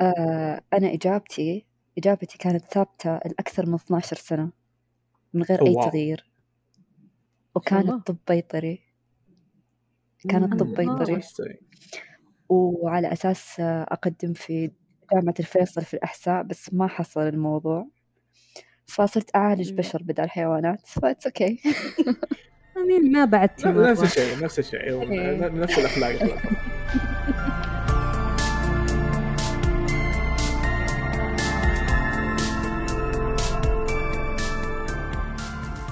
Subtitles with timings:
[0.00, 1.66] آه أنا إجابتي
[1.98, 4.50] إجابتي كانت ثابتة لأكثر من 12 سنة
[5.34, 5.90] من غير أي wow.
[5.90, 6.16] تغيير
[7.68, 7.94] شاء الله.
[7.94, 8.80] وكانت طب بيطري
[10.28, 10.74] كانت طب مم.
[10.74, 11.56] بيطري Interesting.
[12.48, 14.70] وعلى أساس أقدم في
[15.12, 17.88] جامعة الفيصل في الأحساء بس ما حصل الموضوع
[18.86, 19.72] فصرت أعالج.
[19.72, 21.60] بشر بدل حيوانات ف it's okay
[22.76, 24.80] I mean ما لا، نفس مرة الشيء نفس الشيء
[25.12, 25.48] إيه.
[25.48, 26.12] نفس الأخلاق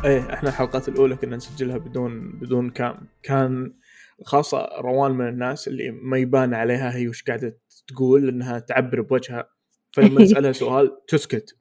[0.04, 3.08] إيه إحنا الحلقات الأولى كنا نسجلها بدون بدون كام.
[3.22, 3.74] كان
[4.24, 9.48] خاصة روان من الناس اللي ما يبان عليها هي وش قاعدة تقول إنها تعبر بوجهها.
[9.92, 11.56] فلما نسألها سؤال تسكت.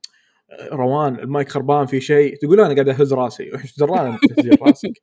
[0.71, 3.52] روان المايك خربان في شيء؟ تقول أنا قاعد أهز راسي.
[3.53, 5.02] وش درانا أنت تهز راسك.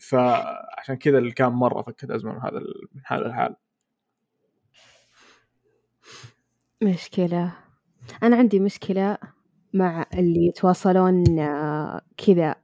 [0.00, 2.60] فعشان كذا الكام مرة فكت ازمة من هذا
[2.94, 3.56] من هذا الحال.
[6.82, 7.52] مشكلة.
[8.22, 9.18] أنا عندي مشكلة.
[9.74, 12.54] مع اللي يتواصلون آه، كذا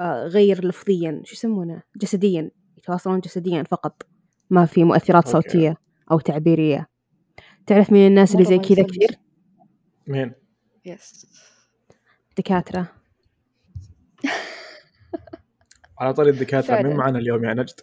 [0.00, 4.02] آه، غير لفظيا شو يسمونه جسديا يتواصلون جسديا فقط
[4.50, 5.48] ما في مؤثرات okay.
[5.48, 5.76] صوتية
[6.10, 6.88] أو تعبيرية
[7.66, 8.82] تعرف مين الناس اللي زي كذا.
[8.82, 9.18] كثير
[10.06, 10.32] مين؟
[10.84, 11.26] yes
[12.38, 12.92] دكاترة
[16.00, 16.82] على طاري الدكاترة.
[16.82, 17.80] مين معنا اليوم يا نجد؟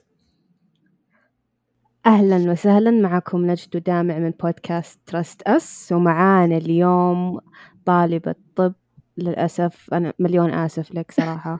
[2.05, 7.39] أهلا وسهلا معكم نجد ودامع من بودكاست تراست أس ومعانا اليوم
[7.85, 8.73] طالبة طب
[9.17, 11.59] للأسف أنا مليون آسف لك صراحة.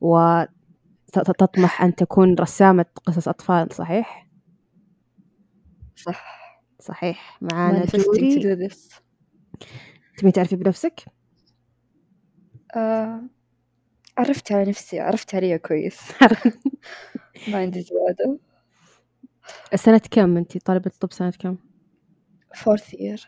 [0.00, 4.28] وتطمح أن تكون رسامة قصص أطفال صحيح؟
[5.96, 6.42] صح.
[6.80, 7.38] صحيح.
[7.42, 8.68] معانا جوري.
[10.16, 11.04] تبي تعرفي بنفسك؟
[12.76, 13.22] آه
[14.18, 16.00] عرفت على نفسي عرفت عليها كويس.
[17.48, 18.38] ما عندي زيادة.
[19.74, 21.56] سنة كم أنتي طالبة طب سنة كم؟
[22.56, 23.20] fourth year.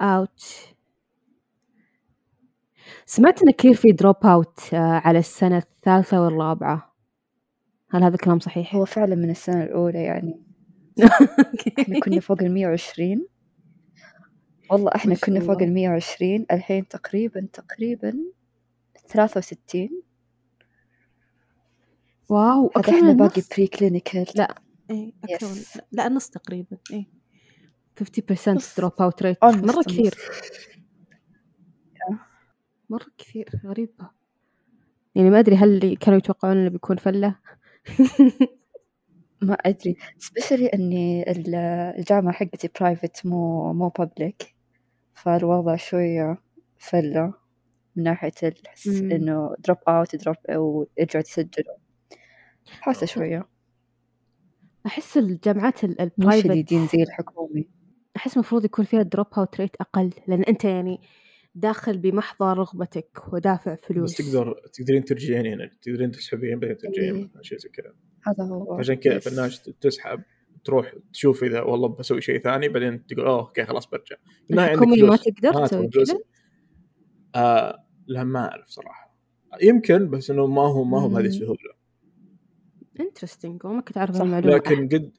[0.00, 0.74] أوتش
[3.06, 6.94] سمعت إن كثير في دروب أوت على السنة الثالثة والرابعة
[7.90, 10.42] هل هذا الكلام صحيح؟ هو فعلا من السنة الأولى يعني
[11.80, 13.26] إحنا كنا فوق المية وعشرين
[14.70, 15.64] والله شاء كنا فوق الله.
[15.68, 18.14] المية وعشرين الحين تقريبا تقريبا
[19.08, 20.02] ثلاثة وستين
[22.28, 24.54] wow هذا أكثر من إحنا باقي النص pre-clinical لا
[24.90, 25.80] إيه أكثر من Yes.
[25.92, 27.06] لا النص تقريبا إيه
[28.00, 28.76] 50% نص.
[28.78, 30.12] drop out rate Almost مرة النص.
[32.90, 34.10] مرة كثير غريبة.
[35.14, 37.38] يعني ما أدري هل كانوا يتوقعون إنه بيكون فلة؟
[39.42, 39.96] ما أدري.
[40.18, 41.54] especially إني ال-
[41.98, 44.54] الجامعة حقتي private مو مو public
[45.14, 46.38] فالوضع شوية
[46.78, 47.34] فلة
[47.96, 48.88] من ناحية الحس.
[48.88, 51.76] إنه drop out drop ويرجعوا يسجلوا.
[52.80, 53.48] حاسة شوية.
[54.86, 57.68] أحس الجامعات ال- مو ال private شديدين زي الحكومي
[58.16, 61.00] أحس المفروض يكون فيها drop out rate أقل لأن أنت يعني
[61.60, 67.42] داخل بمحض رغبتك ودافع فلوس بس تقدر تقدرين ترجعين يعني تقدرين تسحبين بعدين ترجعين إيه.
[67.42, 67.94] شيء زي كذا
[68.26, 70.22] هذا هو عشان كذا الناس تسحب
[70.64, 74.16] تروح تشوف إذا والله بسوي شيء ثاني بعدين تقول أوه okay خلاص برجع
[74.50, 75.16] الحكومي ما.
[75.16, 75.88] تقدر تسوي.
[75.88, 76.18] كذا
[77.34, 79.18] آه لا ما أعرف صراحة
[79.62, 81.26] يمكن بس إنه ما هو ما هو بهذه.
[81.26, 81.78] السهولة
[83.00, 84.20] Interesting وما كنت أعرف صح.
[84.22, 85.12] المعلومة لكن قد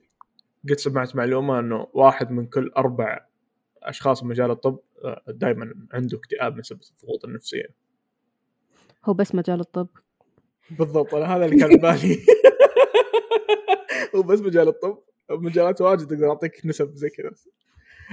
[0.69, 3.28] قد سمعت معلومة إنه واحد من كل أربع
[3.83, 4.79] أشخاص في مجال الطب
[5.27, 7.65] دائما عنده اكتئاب بسبب الضغوط النفسية.
[9.05, 9.87] هو بس مجال الطب.
[10.71, 12.17] بالضبط أنا هذا اللي كان ببالي
[14.15, 14.97] هو بس مجال الطب
[15.29, 17.31] مجالات واجد أقدر أعطيك نسب زي كذا.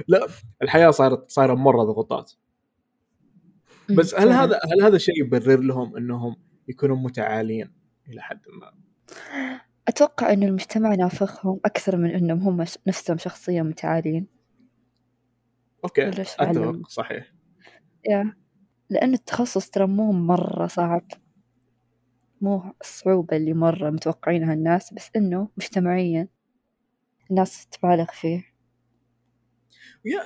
[0.09, 0.27] لا
[0.63, 2.33] الحياة صارت صايرة مرة ضغوطات.
[3.91, 4.29] بس هل.
[4.29, 6.37] هذا هل هذا الشيء يبرر لهم إنهم
[6.69, 7.73] يكونوا متعالين
[8.09, 8.73] إلى حد ما؟
[9.89, 14.36] أتوقع إنه المجتمع نافخهم أكثر من إنهم هم نفسهم شخصيا متعالين
[15.87, 17.33] أوكي؟ أتفق صحيح.
[18.09, 18.37] يا.
[18.91, 21.09] لأن التخصص ترى مو مرة صعب.
[22.41, 26.29] مو الصعوبة اللي مرة متوقعينها الناس بس إنه مجتمعيا
[27.31, 28.45] الناس تبالغ فيه.
[30.05, 30.25] يا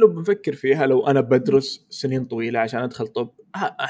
[0.00, 3.34] لو بنفكر فيها لو أنا بدرس سنين طويلة عشان أدخل طب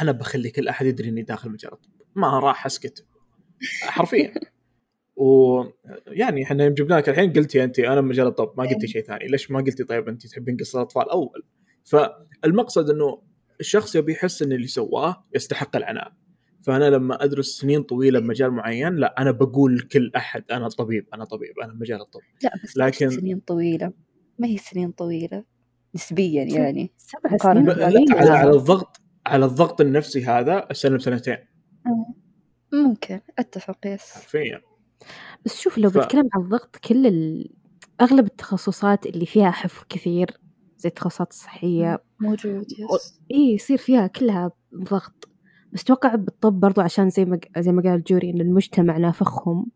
[0.00, 1.90] أنا بخلي كل أحد يدري إني داخل مجال الطب.
[2.14, 3.06] ما راح أسكت.
[3.82, 4.34] حرفيا.
[5.22, 9.26] ويعني إحنا يوم جبناك الحين قلتي انت أنا مجال الطب ما قلتي شيء ثاني.
[9.26, 11.42] ليش ما قلتي طيب انت تحبين قصة الأطفال؟ أول
[11.84, 13.22] فالمقصد إنه
[13.60, 16.12] الشخص يبي يحس إن اللي سواه يستحق العناء.
[16.62, 21.24] فأنا لما أدرس سنين طويلة بمجال معين لا أنا بقول لكل أحد أنا طبيب أنا
[21.24, 22.20] طبيب أنا مجال الطب.
[22.42, 23.92] لا بس لكن- سنين طويلة.
[24.38, 25.44] ما هي سنين طويلة
[25.94, 26.92] نسبيا يعني.
[26.96, 28.30] سبع سنين على.
[28.30, 31.36] على الضغط على الضغط النفسي هذا استلم سنتين
[32.72, 34.10] ممكن أتفق يس.
[34.12, 34.60] حرفيا.
[35.44, 37.50] بس شوف لو ف- بتكلم عن الضغط كل ال...
[38.00, 40.30] أغلب التخصصات اللي فيها حفظ كثير
[40.78, 45.28] زي التخصصات الصحية موجود yes إيه يصير فيها كلها ضغط.
[45.72, 49.66] بس أتوقع بالطب برضو عشان زي ما زي ما قال جوري إن المجتمع نافخهم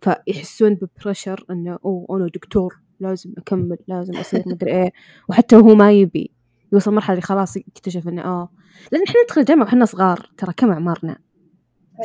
[0.00, 4.92] فيحسون ب pressure إنه أوه أنا دكتور لازم أكمل لازم أصير مدري إيه.
[5.28, 6.30] وحتى هو ما يبي
[6.72, 8.48] يوصل مرحلة اللي خلاص يكتشف إنه آه.
[8.92, 11.18] لأن إحنا ندخل الجامعة وإحنا صغار ترى كم أعمارنا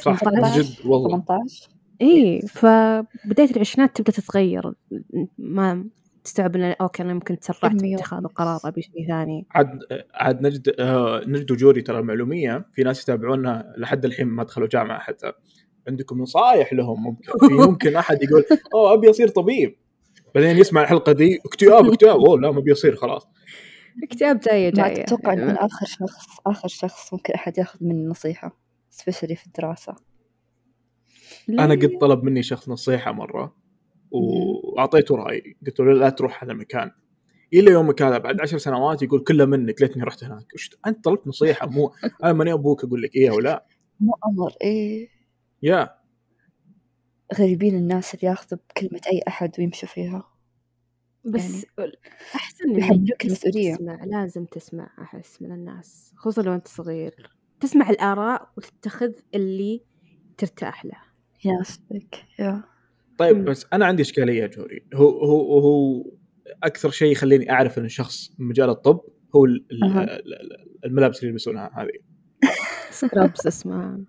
[0.03, 1.09] صح من 18 جد والله.
[1.21, 1.69] 18
[2.01, 4.73] إيه فبداية العشرينات تبدأ تتغير.
[5.37, 5.85] ما
[6.23, 9.45] تستوعب إنه أوكي أنا ممكن تسرعت أمي باتخاذ القرار أبي شيء ثاني.
[9.51, 9.79] عاد
[10.13, 14.99] عاد نجد آه، نجد وجوري ترى المعلوميه في ناس يتابعونا لحد الحين ما دخلوا جامعة
[14.99, 15.31] حتى.
[15.87, 18.43] عندكم نصايح لهم؟ ممكن في ممكن أحد يقول
[18.73, 19.75] أوه أبي أصير طبيب.
[20.35, 22.15] بعدين يسمع الحلقة دي اكتئاب اكتئاب.
[22.19, 23.27] أوه لا ما أبي أصير خلاص.
[24.03, 25.05] اكتئاب جاية ما جاية.
[25.05, 28.57] تتوقع إن أنا آخر شخص آخر شخص ممكن أحد ياخذ مني نصيحة
[28.89, 29.95] سبيشلي في الدراسة؟
[31.49, 33.55] أنا قد طلب مني شخص نصيحة مرة
[34.11, 36.91] وأعطيته رايي قلت له لا تروح هذا المكان
[37.53, 40.53] إلى يومك هذا بعد عشر سنوات يقول كله منك ليتني رحت هناك.
[40.55, 41.91] وش أنت طلبت نصيحة مو
[42.23, 43.65] أنا ماني أبوك أقول لك إيه ولا
[43.99, 45.09] مو أمر إيه.
[45.63, 45.95] يا.
[47.39, 50.27] غريبين الناس اللي ياخذوا بكلمة أي أحد ويمشوا فيها.
[51.25, 51.65] بس
[52.35, 53.75] أحسن إنك يحملوك المسؤولية.
[53.75, 57.37] تسمع لازم تسمع أحس من الناس خصوصا لو أنت صغير.
[57.59, 59.83] تسمع الآراء وتتخذ اللي
[60.37, 61.10] ترتاح له.
[61.45, 62.63] يناسبك يا.
[63.17, 63.45] طيب.
[63.45, 64.85] بس أنا عندي إشكالية يا جوري.
[64.93, 66.03] هو هو هو
[66.63, 68.99] أكثر شيء يخليني أعرف إن شخص من مجال الطب
[69.35, 69.45] هو
[70.85, 72.11] الملابس اللي يلبسونها هذه.
[72.89, 73.99] سكرابس اسمها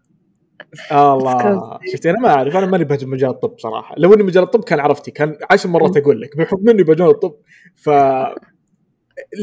[0.93, 1.79] الله.
[1.93, 2.57] شفتي؟ أنا ما أعرف.
[2.57, 3.95] أنا ماني بهجم مجال الطب صراحة.
[3.99, 5.11] لو إني مجال الطب كان عرفتي.
[5.11, 7.35] كان عشر مرات أقول لك بحكم إني بمجال الطب.
[7.75, 7.91] ف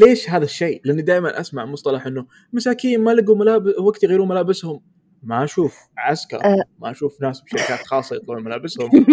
[0.05, 4.81] ليش هذا الشيء؟ لأني دائما أسمع مصطلح إنه مساكين ما لقوا ملابس وقت يغيرون ملابسهم.
[5.23, 5.89] ما أشوف.
[5.97, 6.45] عسكر.
[6.45, 6.63] أه.
[6.79, 8.89] ما أشوف ناس بشركات خاصة يطلعون ملابسهم.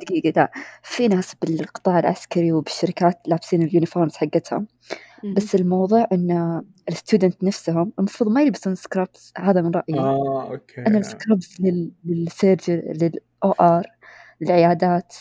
[0.00, 0.50] دقيقة لا.
[0.82, 4.66] في ناس بالقطاع العسكري وبالشركات لابسين ال uniforms حقتهم.
[5.36, 9.98] بس الموضوع إن ال student نفسهم المفروض ما يلبسون scrubs هذا من رأيي.
[9.98, 10.80] آه okay.
[10.86, 13.86] أنا ال scrubs لل لل surgery لل OR
[14.40, 15.14] للعيادات.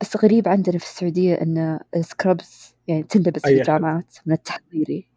[0.00, 3.58] بس غريب عندنا في السعودية إن ال scrubs يعني تنلبس في.
[3.58, 5.08] الجامعات من التحضيري.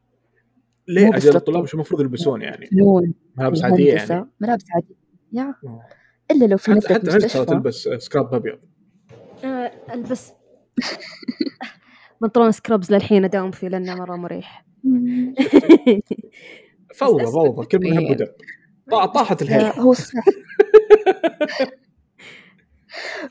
[0.90, 1.36] ليه أجل.
[1.36, 2.70] الطلاب شو المفروض يلبسون يعني؟
[3.38, 4.26] ملابس عاديه يعني.
[4.40, 4.96] ملابس عادية
[5.34, 5.56] يا.
[5.66, 5.82] آه.
[6.32, 7.46] إلا لو في حتى حتى مستشفى.
[7.46, 8.60] تلبس scrub أبيض؟
[9.44, 10.32] آه، ألبس.
[12.22, 14.66] بنطلون scrubs للحين أداوم فيه لأنه مرة مريح.
[16.96, 17.66] فوضى فوضى.
[17.68, 18.12] كل من هب يعني.
[18.12, 18.28] ودب.
[18.92, 20.14] طا- طاحت الهيل لا، هو صح.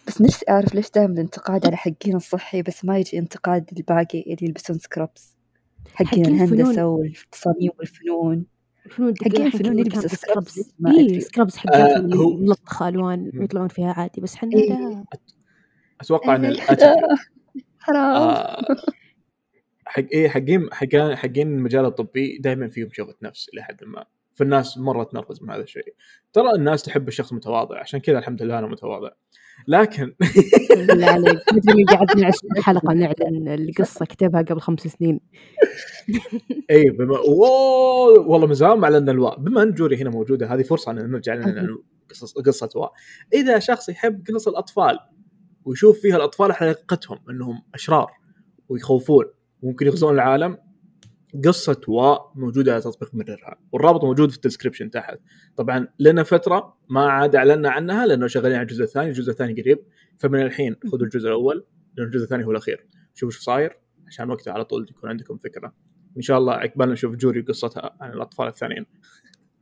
[0.06, 4.36] بس نفسي أعرف ليش دائما الانتقاد على حقين الصحي بس ما يجي انتقاد الباقي اللي
[4.42, 5.36] يلبسون سكرابس
[6.06, 6.84] حقين حقين الهندسة الفنون.
[6.84, 8.46] والتصاميم والفنون
[8.86, 10.42] الفنون حقين الفنون يلبسوا
[10.78, 11.20] ما اي
[11.84, 12.16] هو- اللي
[12.46, 13.30] ملطخة الوان.
[13.34, 14.68] ويطلعون فيها عادي بس حنا إيه.
[14.70, 15.04] لا
[16.00, 16.60] أتوقع إن إيه.
[17.80, 18.62] حرام آه،
[19.86, 24.04] حق إيه حقين حقين حقين المجال الطبي دائما فيهم شغله نفس إلى حد ما
[24.38, 25.94] فالناس مرة تنرفز من هذا الشيء.
[26.32, 29.10] ترى الناس تحب الشخص المتواضع عشان كذا الحمد لله أنا متواضع.
[29.68, 30.14] لكن
[30.88, 35.20] بالله عليك مدري مين قعدنا 20 حلقة نعلن القصة كتبها قبل خمس سنين.
[36.70, 37.18] إي بما
[38.18, 41.34] والله من زمان ما اعلنا الواء بما إن جوري هنا موجودة هذه فرصة أن نرجع
[41.34, 41.78] لنا
[42.10, 42.92] قصص قصة واء
[43.32, 44.98] إذا شخص يحب قصص الأطفال
[45.64, 48.10] ويشوف فيها الأطفال حقيقتهم إنهم أشرار
[48.68, 49.24] ويخوفون
[49.62, 50.58] وممكن يغزون العالم
[51.44, 55.18] قصة واء موجودة على تطبيق مررها والرابط موجود في الديسكربشن تحت.
[55.56, 59.78] طبعا لنا فترة ما عاد أعلنا عنها لأنه شغالين على الجزء الثاني الجزء الثاني قريب.
[60.18, 61.64] فمن الحين خذوا الجزء الأول
[61.96, 62.86] لأن الجزء الثاني هو الأخير.
[63.14, 65.72] شوفوا شو صاير عشان وقتها على طول يكون عندكم فكرة.
[66.16, 68.86] إن شاء الله عقبال نشوف جوري قصتها عن الأطفال الثانيين.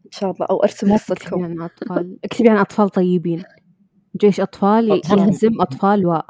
[0.06, 0.46] إن شاء الله.
[0.50, 2.18] لا تكتبي قصتكم عن أطفال.
[2.24, 3.42] اكتبي عن أطفال طيبين.
[4.16, 5.18] جيش أطفال أطفال.
[5.18, 6.26] يهزم أطفال واء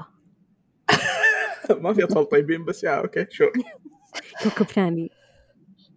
[1.82, 3.44] ما في أطفال طيبين بس يا okay شو؟
[4.42, 5.10] كوكب ثاني.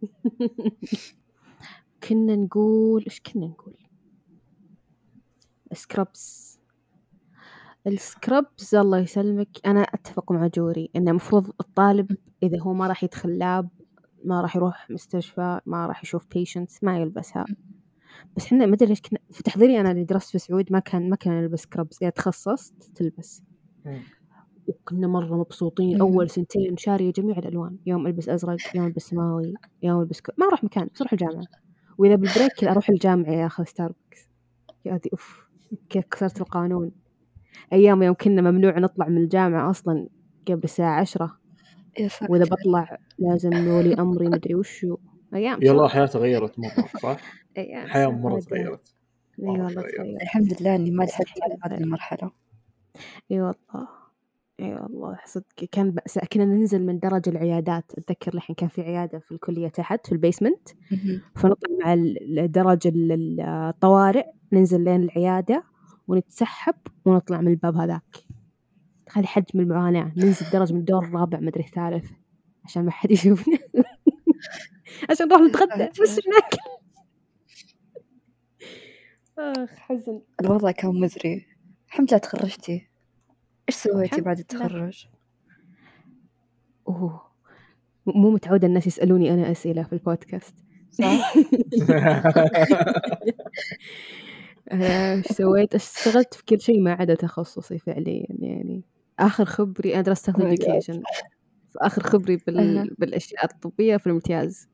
[2.04, 3.78] كنا نقول إيش كنا نقول؟
[5.74, 6.60] scrubs
[7.88, 13.04] ال scrubs الله يسلمك أنا أتفق مع جوري انه المفروض الطالب إذا هو ما راح
[13.04, 13.70] يدخل lab
[14.26, 17.46] ما راح يروح مستشفى ما راح يشوف patients ما يلبسها.
[18.38, 21.10] بس إحنا ما أدري ليش كنا في تحضيري أنا اللي درست في سعود ما كان
[21.10, 23.44] ما كان نلبس scrubs إذا تخصصت تلبس.
[24.70, 25.96] وكنا مرة مبسوطين.
[25.96, 26.02] مم.
[26.02, 27.78] أول سنتين شارية جميع الألوان.
[27.86, 30.40] يوم ألبس أزرق يوم ألبس سماوي يوم ألبس ك...
[30.40, 31.44] ما أروح مكان بس أروح الجامعة.
[31.98, 34.30] وإذا بال break أروح الجامعة يا أخذ ستاربكس
[34.86, 35.50] يا هذه أوف.
[35.90, 36.92] كيف كسرت القانون.
[37.74, 40.08] أيام يوم كنا ممنوع نطلع من الجامعة أصلا
[40.48, 41.40] قبل الساعة عشرة.
[42.00, 44.98] يا ساتر وإذا بطلع لازم ولي أمري مدري وشو.
[45.34, 47.18] أيام يلا؟ الحياة تغيرت مرة صح؟
[47.58, 48.40] أيام الحياة مرة.
[48.40, 48.96] تغيرت.
[49.40, 49.62] إي مرة
[50.00, 51.82] والله الحمد لله إني ما لحقت على هذه أتغير.
[51.82, 52.32] المرحلة.
[53.32, 53.99] إي والله.
[54.60, 57.92] إي والله صدق كان بأس كنا ننزل من درج العيادات.
[57.98, 60.70] أتذكر الحين كان في عيادة في الكلية تحت في ال basement.
[61.36, 61.96] فنطلع مع
[62.46, 65.64] درج ال- ال- الطوارئ ننزل لين العيادة
[66.08, 66.76] ونتسحب
[67.06, 68.18] ونطلع من الباب هذاك.
[69.06, 70.14] تخيل حجم المعاناة.
[70.18, 72.12] ننزل درج من الدور الرابع مدري الثالث
[72.66, 73.58] عشان ما حد يشوفنا.
[75.10, 76.54] عشان نروح نتغدى بس هناك.
[79.40, 80.22] آخ حزن.
[80.42, 81.46] الوضع كان مزري.
[81.88, 82.89] الحمد لله تخرجتي.
[83.70, 84.40] إيش سويتي بعد.
[84.40, 85.08] التخرج؟
[86.88, 87.22] أوه
[88.06, 90.56] مو متعودة الناس يسألوني أنا أسئلة في البودكاست
[90.92, 91.34] صح؟
[94.72, 98.84] أنا إيش سويت؟ اشتغلت في كل شيء ما عدا تخصصي فعليا يعني
[99.20, 100.44] آخر خبري أنا درست Oh God.
[100.44, 101.02] education
[101.76, 102.38] فآخر خبري.
[102.38, 102.96] بال...
[102.98, 104.68] بالأشياء الطبية في الامتياز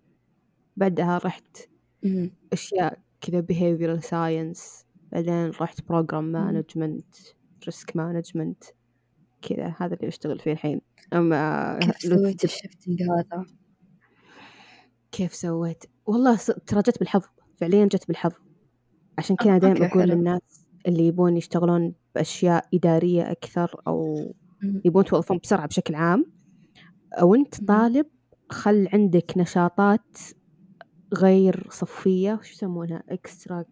[0.78, 1.58] بعدها رحت
[2.04, 2.32] مم.
[2.54, 7.34] أشياء كذا behavioral science بعدين رحت program management
[7.70, 8.72] risk management
[9.42, 10.82] كذا هذا اللي أشتغل فيه الحين
[11.14, 13.46] أما كيف لو سويتي ال shifting هذا؟
[15.12, 16.36] كيف سويت؟ والله
[16.68, 17.22] ترى جت بالحظ
[17.58, 18.32] فعليا جت بالحظ
[19.18, 20.04] عشان كذا آه، دائما أقول.
[20.04, 24.16] للناس اللي يبون يشتغلون بأشياء إدارية أكثر أو.
[24.86, 26.26] يبون توظفون بسرعة بشكل عام
[27.14, 27.64] أو أنت.
[27.66, 28.06] طالب
[28.50, 30.18] خل عندك نشاطات
[31.14, 33.66] غير صفية شو يسمونها إكسترا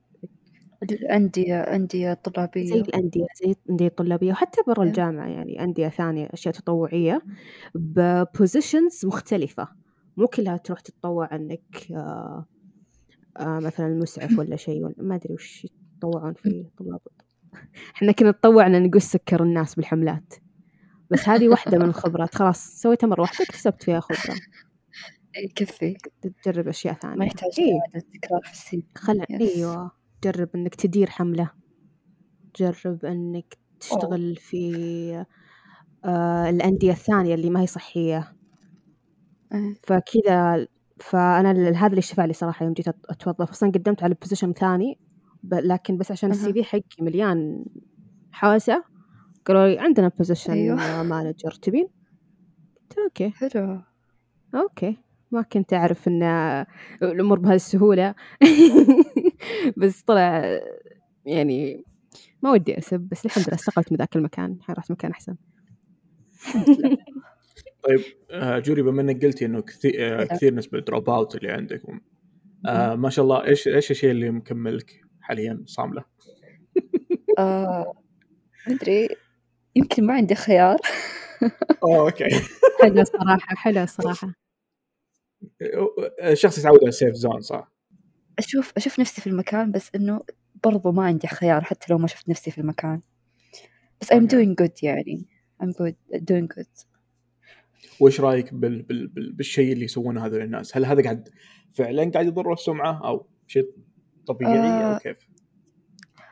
[0.92, 2.74] الأندية أندية زي طلابية.
[2.82, 4.90] الأندية زي الأندية الطلابية وحتى برا إيه.
[4.90, 7.22] الجامعة يعني أندية ثانية أشياء تطوعية
[7.76, 9.68] ببوزيشنز مختلفة.
[10.18, 12.46] مو كلها تروح تتطوع إنك آه
[13.40, 17.00] آه مثلا مسعف ولا شيء ولا ما أدري وش يتطوعون فيه طلاب.
[17.96, 20.34] إحنا كنا نتطوعنا نقص سكر الناس بالحملات.
[21.12, 22.36] بس هذه واحدة من الخبرات.
[22.36, 24.38] خلاص سويتها مرة واحدة اكتسبت فيها خبرة.
[25.46, 25.98] يكفي.
[26.44, 27.16] تجرب أشياء ثانية.
[27.16, 28.02] ما يحتاج إيه.
[28.14, 29.66] تكرار في السي خل يس.
[30.24, 31.50] جرب إنك تدير حملة
[32.60, 35.26] جرب إنك تشتغل في
[36.06, 38.34] آه الأندية الثانية اللي ما هي صحية
[39.54, 39.74] إيه.
[39.84, 40.68] فكذا
[41.00, 44.54] فأنا ال- هذا اللي شفع لي صراحة يوم جيت أت- أتوظف أصلا قدمت على position
[44.54, 45.00] ثاني
[45.44, 46.36] ب- لكن بس عشان أها.
[46.38, 47.66] ال CV حقي مليان
[48.32, 48.84] حوسة
[49.46, 51.04] قالوا لي عندنا position أيوه.
[51.10, 51.88] manager تبين؟
[52.90, 53.82] قلت okay حلو
[54.56, 54.98] okay
[55.32, 56.24] ما كنت أعرف إن
[57.02, 58.16] الأمور بهذه السهولة
[59.78, 60.60] بس طلع
[61.26, 61.84] يعني
[62.42, 65.36] ما ودي أسب بس الحمد لله استقلت من ذاك المكان الحين رحت مكان أحسن.
[67.84, 72.00] طيب آه، جوري بما إنك قلتي إنه كثير, آه، كثير نسبة drop out اللي عندكم
[72.66, 76.04] آه ما شاء الله إيش إيش الشيء اللي مكملك حاليا صاملة؟
[77.40, 77.94] آه
[78.68, 79.10] مدري
[79.76, 80.78] يمكن ما عندي خيار.
[81.84, 82.30] Okay.
[82.82, 84.34] حلو الصراحة حلو الصراحة
[86.24, 87.73] الشخص يتعود على ال safe zone صح؟
[88.40, 90.22] أشوف أشوف نفسي في المكان بس إنه
[90.64, 93.02] برضو ما عندي خيار حتى لو ما شفت نفسي في المكان
[94.02, 95.28] بس I'm doing good يعني
[95.64, 96.86] I'm good doing good
[98.00, 101.30] وإيش رأيك بال بال بال بالشيء اللي يسوونه هذول الناس؟ هل هذا قاعد
[101.74, 103.70] فعلا قاعد يضر السمعة أو شيء
[104.28, 104.94] طبيعي آه.
[104.94, 105.18] أو كيف؟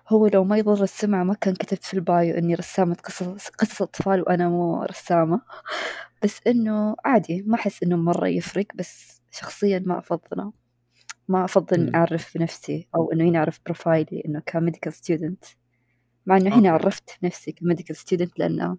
[0.10, 3.82] هو لو ما يضر السمع ما كان كتبت في ال bio إني رسامة قصص قصص
[3.82, 5.42] أطفال وأنا مو رسامة
[6.24, 10.54] بس إنه عادي ما أحس إنه مرة يفرق بس شخصيا ما أفضله
[11.32, 11.96] ما أفضل.
[11.96, 15.46] أعرف بنفسي أو إنه ينعرف بروفايلي إنه ك medical student
[16.26, 16.70] مع إنه هنا.
[16.70, 18.78] عرفت نفسي ك medical student لأنه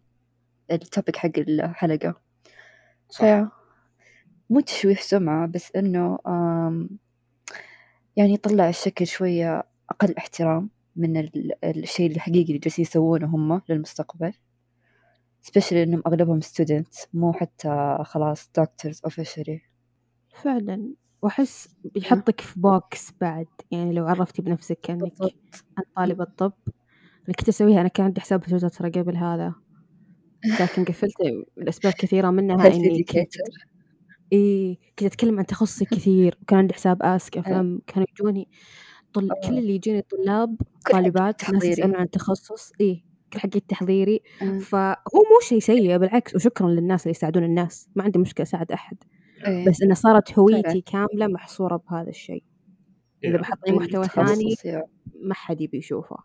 [0.71, 2.21] ال topic حق الحلقة.
[3.09, 3.21] صح.
[3.25, 3.49] ف
[4.51, 6.91] مو تشويه سمعة بس إنه آم،
[8.17, 14.33] يعني يطلع الشكل شوية أقل احترام من ال- الشيء الحقيقي اللي جالسين يسوونه هم للمستقبل.
[15.47, 19.61] Especially إنهم أغلبهم students مو حتى خلاص doctors officially.
[20.43, 20.95] فعلا.
[21.23, 25.11] وأحس بيحطك في بوكس بعد يعني لو عرفتي بنفسك أنا
[25.97, 26.53] طالبة طب
[27.29, 29.55] أنا كنت أسويها أنا كان عندي حساب في ترى قبل هذا.
[30.61, 33.35] لكن قفلته لأسباب كثيرة منها health إني كنت
[34.33, 38.49] إيه أتكلم عن تخصصي كثير وكان عندي حساب آسك أفهم كانوا يجوني
[39.13, 39.29] طل...
[39.29, 39.59] كل آه.
[39.59, 41.65] اللي يجوني طلاب كل طالبات ناس.
[41.65, 44.59] يسألون عن تخصص إيه كل حقي تحضيري آه.
[44.59, 47.89] فهو مو شيء سيء بالعكس وشكرا للناس اللي يساعدون الناس.
[47.97, 48.97] ما عندي مشكلة أساعد أحد.
[49.47, 49.69] إيه.
[49.69, 50.83] بس إنه صارت هويتي فعلا.
[50.87, 52.45] كاملة محصورة بهذا الشيء
[53.25, 53.41] إذا يا.
[53.41, 54.55] بحط أي محتوى ثاني.
[55.23, 56.17] ما حد يبي يشوفه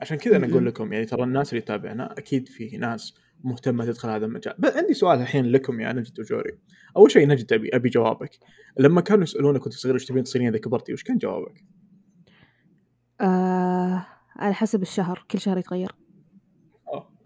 [0.00, 0.66] عشان كذا أنا أقول.
[0.66, 4.94] لكم يعني ترى الناس اللي تتابعنا أكيد في ناس مهتمة تدخل هذا المجال بس عندي
[4.94, 6.58] سؤال الحين لكم يا نجد وجوري
[6.96, 8.30] أول شيء نجد أبي أبي جوابك
[8.78, 11.64] لما كانوا يسألونك كنت صغير إيش تبين تصيرين إذا كبرتي وش كان جوابك؟
[13.20, 14.06] آه
[14.36, 15.92] على حسب الشهر كل شهر يتغير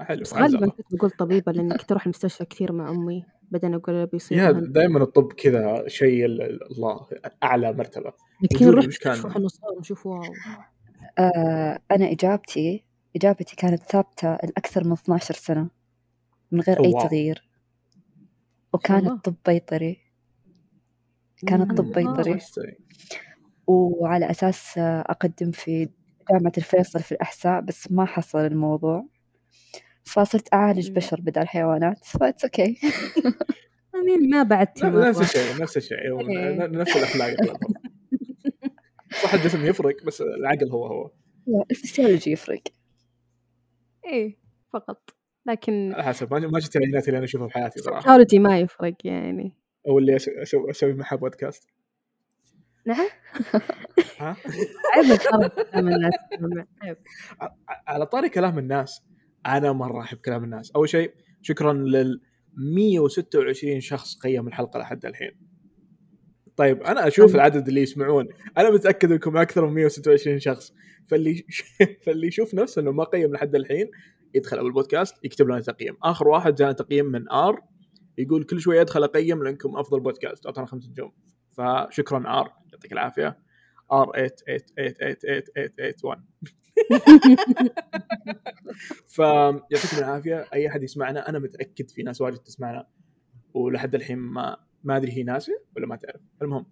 [0.05, 0.71] حلو بس غالبا الله.
[0.71, 4.53] كنت بقول طبيبة لأني كنت أروح المستشفى كثير مع أمي بعدين أقول أبي يصير يا
[4.53, 4.69] مهندس.
[4.69, 7.07] دائما الطب كذا شيء ال- الله
[7.43, 9.37] أعلى مرتبة لكن نروح؟ نشوف
[9.77, 10.23] ونشوف واو
[11.19, 12.85] آه أنا إجابتي
[13.17, 15.69] إجابتي كانت ثابتة لأكثر من 12 سنة
[16.53, 17.07] من غير أي واو.
[17.09, 17.49] تغيير.
[18.73, 19.99] وكان الطب بيطري
[21.47, 21.63] كان.
[21.71, 22.13] الطب آه.
[22.17, 22.39] بيطري.
[23.67, 25.89] وعلى أساس أقدم في
[26.31, 29.05] جامعة الفيصل في الأحساء بس ما حصل الموضوع
[30.13, 30.91] فصرت أعالج.
[30.91, 32.77] بشر بدل حيوانات ف that's okay
[33.95, 36.67] I mean ما بعدتي لا، نفس الشيء نفس الشيء إيه.
[36.67, 37.59] نفس الأخلاق أغلبهم.
[39.23, 41.11] صح الجسم يفرق بس العقل هو هو.
[41.71, 42.63] الفسيولوجي يفرق.
[44.07, 44.39] إيه
[44.73, 45.11] فقط.
[45.47, 47.99] لكن على حسب ما ما شفت العينات اللي أنا اشوفها في حياتي صراحة.
[47.99, 49.57] السيكولوجي ما يفرق يعني.
[49.89, 51.69] أو اللي أس- أسوي أسوي معها بودكاست
[52.87, 53.09] نعم؟
[54.19, 54.37] ها؟
[56.83, 56.97] عيب
[57.41, 57.55] ع-
[57.87, 59.03] على طاري كلام الناس
[59.47, 60.71] أنا مره أحب كلام الناس.
[60.71, 62.21] أول شيء شكرا لل
[62.57, 65.31] 126 شخص قيم الحلقة لحد الحين.
[66.57, 67.35] طيب أنا أشوف.
[67.35, 68.29] العدد اللي يسمعون.
[68.59, 70.73] أنا متأكد إنكم أكثر من 126 شخص.
[71.07, 71.45] فاللي
[72.07, 73.91] فاللي يشوف نفسه إنه ما قيم لحد الحين
[74.35, 75.97] يدخل Apple Podcast يكتب لنا تقييم.
[76.03, 77.61] آخر واحد جانا تقييم من R
[78.19, 80.47] يقول كل شوية أدخل أقيم لأنكم أفضل بودكاست.
[80.47, 81.13] أعطانا خمس نجوم.
[81.51, 83.39] فشكرا R يعطيك العافية.
[83.93, 86.60] R 88888881
[89.09, 90.47] فيعطيكم العافية.
[90.53, 92.87] أي أحد يسمعنا أنا متأكد في ناس واجد تسمعنا
[93.55, 96.21] ولحد الحين ما ما أدري هي ناسيه ولا ما تعرف.
[96.43, 96.67] المهم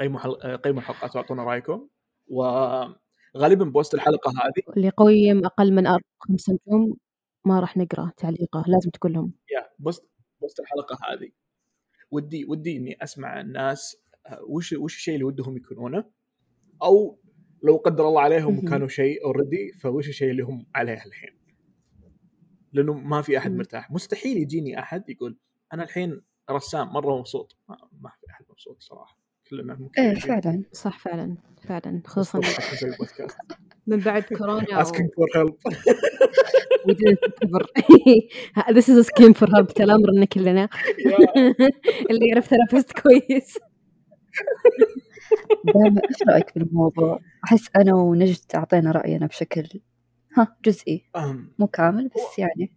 [0.00, 0.56] قيموا حل...
[0.56, 1.88] قيموا الحلقات وأعطونا رأيكم
[2.26, 4.74] وغالبا post الحلقة هذه.
[4.76, 6.96] اللي يقيم أقل من خمس نجوم
[7.44, 10.08] ما راح نقرأ تعليقه لازم تقول لهم يا post
[10.40, 11.30] post الحلقة هذه.
[12.10, 16.04] ودي ودي إني أسمع الناس آه، وش وش الشيء اللي ودهم يكونونه؟
[16.82, 17.18] أو
[17.64, 18.58] لو قدر الله عليهم.
[18.58, 21.30] وكانوا شيء اوريدي فوش الشيء اللي هم عليه الحين.
[22.72, 23.52] لأنه ما في أحد.
[23.52, 23.90] مرتاح.
[23.90, 25.38] مستحيل يجيني أحد يقول
[25.74, 27.56] أنا الحين رسام مرة مبسوط.
[27.68, 29.18] ما, ما في أحد مبسوط صراحة.
[29.50, 30.62] كلنا ممكن إيه فعلا.
[30.72, 31.36] صح فعلا.
[31.68, 32.02] فعلا.
[32.06, 32.40] خصوصا
[33.86, 35.56] من بعد كورونا asking for help.
[38.74, 39.72] This is a scheme for help.
[39.72, 40.68] ترى أمرنا كلنا.
[42.10, 43.58] اللي يعرف therapist كويس.
[45.74, 49.68] دائما إيش رأيك بالموضوع؟ أحس أنا ونجد أعطينا رأينا بشكل
[50.36, 51.04] ها جزئي.
[51.58, 52.72] مو كامل بس يعني.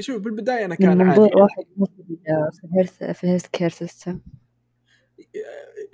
[0.00, 4.20] شوف بالبداية أنا كان عادي واحد في ال- في ال health care system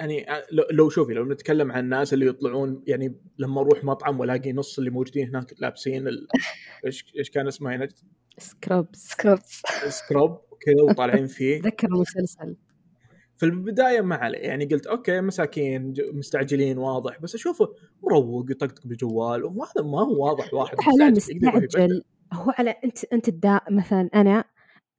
[0.01, 4.53] يعني لو- لو شوفي لو نتكلم عن الناس اللي يطلعون يعني لما أروح مطعم وألاقي
[4.53, 6.29] نص اللي موجودين هناك لابسين ال...
[6.87, 7.89] إيش إيش كان اسمه هنا؟
[8.39, 11.59] scrubs scrubs scrub وكذا وطالعين فيه.
[11.63, 12.57] تذكر المسلسل
[13.41, 17.21] في البداية ما عليه يعني قلت okay مساكين مستعجلين واضح.
[17.21, 20.77] بس أشوفه مروق يطقطق بالجوال وهذا ما هو واضح واحد.
[20.87, 24.45] على مستعجل هو على أنت أنت الدا مثلا أنا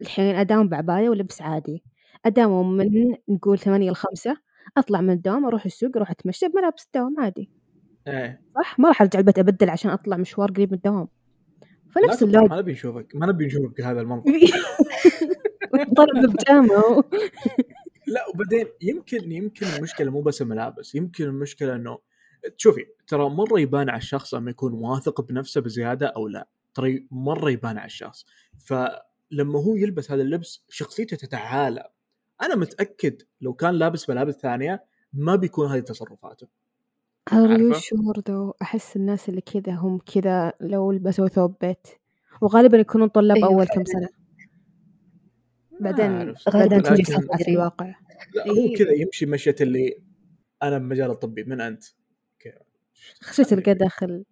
[0.02, 1.84] الحين أداوم بعباية ولبس عادي.
[2.26, 4.38] أداوم من نقول ثمانية لخمسة
[4.78, 7.50] أطلع من الدوام أروح السوق أروح أتمشى بملابس الدوام عادي.
[8.08, 8.42] إيه.
[8.56, 11.08] صح؟ ما راح أرجع البيت أبدل عشان أطلع مشوار قريب من الدوام.
[11.92, 12.50] فنفس اللود.
[12.50, 14.24] ما نبي نشوفك ما نبي نشوفك بهذا المنظر
[15.98, 17.04] طلع ببجامة
[18.12, 22.00] لا وبعدين يمكن يمكن المشكلة مو بس الملابس يمكن المشكلة إنه
[22.58, 27.50] شوفي ترى مرة يبان على الشخص لما يكون واثق بنفسه بزيادة أو لا ترى مرة
[27.50, 28.26] يبان على الشخص.
[28.58, 31.90] فلما هو يلبس هذا اللبس شخصيته تتعالى.
[32.42, 36.48] أنا متأكد لو كان لابس ملابس ثانية ما بيكون هذه تصرفاته.
[37.30, 41.88] sure though أحس الناس اللي كذا هم كذا لو لبسوا ثوب بيت
[42.42, 43.84] وغالبا يكونون طلاب أيوة أول فعلاً.
[43.84, 44.02] كم سنة.
[44.02, 44.21] ما
[45.82, 47.86] بعدين بعدين تجي في الواقع
[48.36, 48.76] لا هو إيه.
[48.76, 49.98] كذا يمشي مشية اللي
[50.64, 51.84] أنا بمجال الطبي من أنت.
[53.22, 54.24] خشيت القى داخل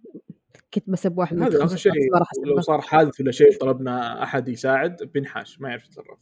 [0.73, 2.61] كنت بسب واحد من هذا شيء ما لو.
[2.61, 6.19] صار حادث ولا شيء طلبنا أحد يساعد بينحاش ما يعرف يتصرف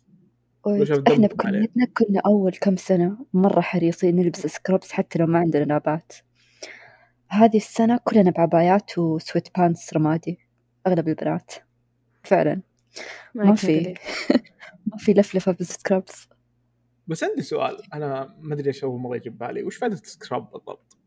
[1.12, 1.28] إحنا.
[1.28, 6.14] بكليتنا كنا أول كم سنة مرة حريصين نلبس سكربس حتى لو ما عندنا نابات
[7.28, 10.40] هذه السنة كلنا بعبايات و sweatpants رمادي
[10.88, 11.54] أغلب البنات
[12.24, 12.62] فعلا
[13.36, 13.94] ما يكون في.
[14.88, 16.28] ما في لفلفة بال scrubs
[17.08, 20.52] بس عندي سؤال أنا ما أدري إيش أول مرة يجي ببالي وش فائده ال scrub
[20.52, 20.98] بالضبط؟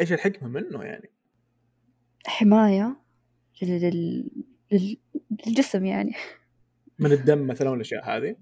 [0.00, 1.10] إيش الحكمة منه يعني؟
[2.26, 2.96] حماية
[3.62, 3.80] لل...
[3.80, 4.30] لل...
[4.72, 4.96] لل-
[5.46, 6.12] للجسم يعني
[6.98, 8.36] من الدم مثلا والأشياء هذه؟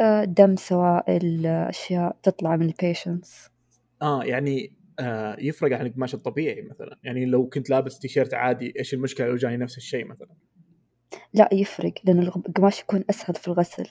[0.00, 3.50] آه، دم سوائل أشياء تطلع من ال patients
[4.02, 8.94] آه يعني آه يفرق عن القماش الطبيعي مثلا يعني لو كنت لابس تيشيرت عادي إيش
[8.94, 10.28] المشكلة لو جاني نفس الشيء مثلا؟
[11.34, 13.86] لا يفرق لأن القماش يكون أسهل في الغسل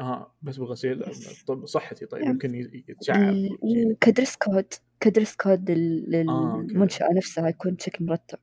[0.00, 1.04] آه بس بالغسيل
[1.46, 2.30] طب صحتي طيب نعم.
[2.32, 4.66] يمكن ي- يتشعب ال- وك dress code
[5.00, 6.72] ك dress code لل- آه، okay.
[6.72, 8.38] للمنشأة نفسها يكون بشكل مرتب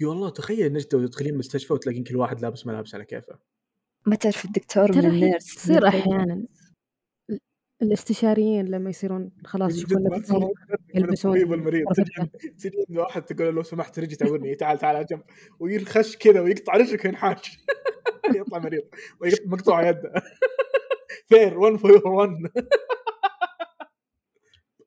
[0.00, 3.38] يا والله تخيل نجد تدخلين مستشفى وتلاقين كل واحد لابس ملابس على كيفه
[4.06, 5.88] ما تعرف الدكتور من ترى هي تصير.
[5.88, 6.44] أحيانا
[7.82, 10.50] الاستشاريين لما يصيرون خلاص يشوفون نفسهم
[10.94, 14.78] يلبسون الطبيب المريض غرفة تجي تجي عند واحد تقول له لو سمحت رجي تعورني تعال
[14.78, 15.22] تعال على جنب.
[15.60, 17.58] وينخش كذا ويقطع رجلك وينحاش.
[18.36, 18.82] يطلع مريض.
[19.46, 20.12] مقطوع يده.
[21.28, 22.30] فير 1 فور 1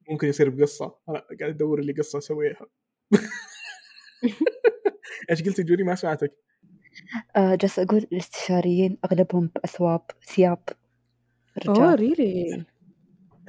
[0.10, 0.96] ممكن يصير بقصة.
[1.10, 2.66] أنا قاعد أدور لي قصة أسويها.
[5.30, 6.34] إيش قلت جوري ما سمعتك.
[7.36, 10.02] آه جالسة أقول الاستشاريين أغلبهم بأثواب
[10.36, 10.64] ثياب
[11.68, 12.66] oh really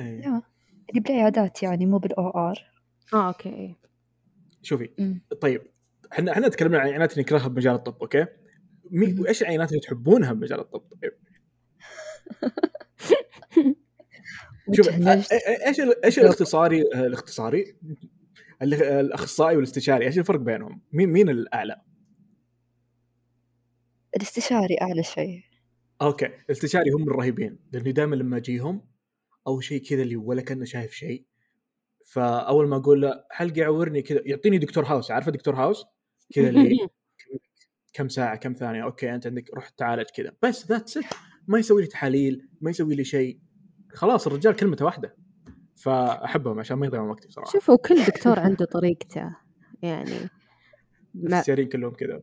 [0.00, 0.20] إيه.
[0.22, 0.42] يا
[0.90, 2.70] اللي بالعيادات يعني مو بال OR
[3.14, 3.74] آه أوكي
[4.62, 5.20] شوفي أمم.
[5.40, 5.62] طيب
[6.12, 8.26] إحنا إحنا تكلمنا عن عينات اللي نكرهها بمجال الطب okay.
[9.18, 11.12] وإيش العينات اللي تحبونها بمجال الطب طيب
[14.72, 15.24] شوف وجه نجد
[15.66, 17.76] إيش إيش الاختصاري الاختصاري
[18.62, 21.80] ال- الأخصائي والاستشاري إيش الفرق بينهم؟ مين مين الأعلى؟
[24.16, 25.42] الاستشاري أعلى شيء
[26.02, 28.83] okay الاستشاري هم الرهيبين لاني دائما لما اجيهم
[29.46, 31.24] اول شيء كذا اللي ولا كأنه شايف شيء.
[32.04, 35.85] فأول ما أقول له حلقه عورني كذا يعطيني دكتور هاوس عارفه دكتور هاوس؟
[36.35, 36.78] كذا اللي
[37.94, 40.33] كم ساعة كم ثانية okay أنت عندك روح تعالج كذا.
[40.42, 40.98] بس that's
[41.48, 43.38] ما يسوي لي تحاليل ما يسوي لي شيء.
[43.88, 45.16] خلاص الرجال كلمته واحدة.
[45.76, 49.37] فأحبهم عشان ما يضيعون وقتي صراحة شوفوا كل دكتور عنده طريقته.
[49.83, 50.30] يعني
[51.14, 52.22] ما الاستشاريين كلهم كذا.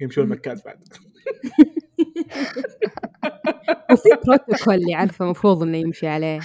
[0.00, 0.84] يمشون المكات بعد.
[3.92, 6.40] وفي بروتوكول اللي عارفة المفروض إنه يمشي عليه.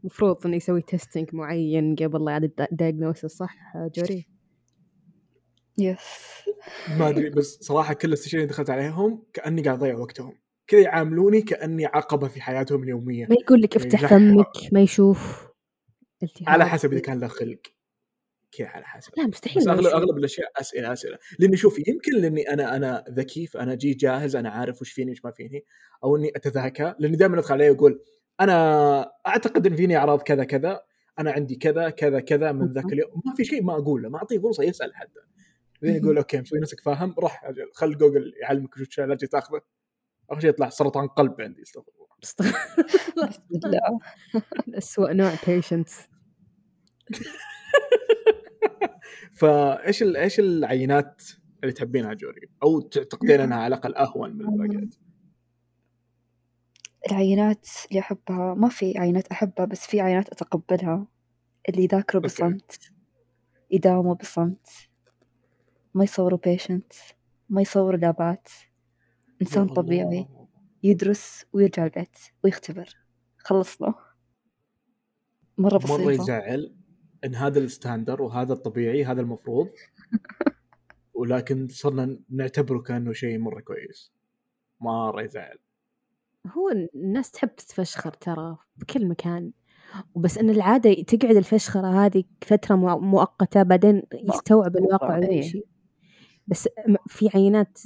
[0.00, 3.54] المفروض إنه يسوي testing معين قبل لا يعد ال diagnosis صح
[3.96, 4.26] جوري؟
[5.78, 5.98] yes
[6.98, 10.32] ما أدري بس صراحة كل الاستشاريين دخلت عليهم كأني قاعد أضيع وقتهم.
[10.66, 13.26] كذا يعاملوني كأني عقبة في حياتهم اليومية.
[13.26, 14.08] ما يقول لك افتح لا.
[14.08, 15.48] فمك ما يشوف.
[16.46, 17.60] على حسب إذا كان له خلق.
[18.58, 19.12] كذا على حسب.
[19.16, 19.86] لا مستحيل بس اغلب.
[19.86, 21.18] أغلب الأشياء اسئله أسئلة.
[21.38, 25.24] لأني شوفي يمكن لأني أنا أنا ذكي فأنا جي جاهز أنا عارف وش فيني وش
[25.24, 25.64] ما فيني
[26.04, 28.02] أو إني اتذاكى لأني دائما أدخل عليه وأقول
[28.40, 30.80] أنا أعتقد إن فيني أعراض كذا كذا
[31.18, 33.22] أنا عندي كذا كذا كذا من ذاك اليوم.
[33.26, 35.20] ما في شيء ما أقول له ما أعطيه فرصة يسأل حتى
[35.82, 37.70] بعدين يقول okay مسوي نفسك فاهم روح أجل.
[37.74, 39.60] خل جوجل يعلمك وش العلاج تاخذه.
[40.30, 42.04] اخر شيء يطلع سرطان قلب عندي استغفر الله.
[44.78, 46.00] أسوأ نوع patients
[49.38, 51.22] فإيش إيش العينات
[51.62, 54.94] اللي تحبينها جوري؟ أو تعتقدين إنها على الأقل أهون من الباقيات.
[57.10, 61.06] العينات اللي أحبها ما في عينات أحبها بس في عينات أتقبلها.
[61.68, 62.22] اللي يذاكروا.
[62.22, 62.92] بصمت
[63.70, 64.68] يداوموا بصمت.
[65.94, 66.92] ما يصوروا patient
[67.48, 68.48] ما يصوروا لابات.
[69.42, 70.28] إنسان طبيعي.
[70.82, 72.96] يدرس ويرجع البيت ويختبر.
[73.38, 73.94] خلصنا.
[75.58, 76.10] مرة مرة بسيطة.
[76.10, 76.74] يزعل.
[77.24, 79.68] إن هذا الستاندر وهذا الطبيعي هذا المفروض.
[81.14, 84.12] ولكن صرنا نعتبره كأنه شيء مرة كويس.
[84.80, 85.58] مره يزعل.
[86.46, 89.52] هو الناس تحب تتفشخر ترى بكل مكان.
[90.14, 95.28] وبس إن العادة تقعد الفشخرة هذه فترة مؤ- مؤقتة بعدين يستوعب الواقع إيه.
[95.28, 95.62] ويمشي
[96.46, 96.68] بس
[97.06, 97.78] في عينات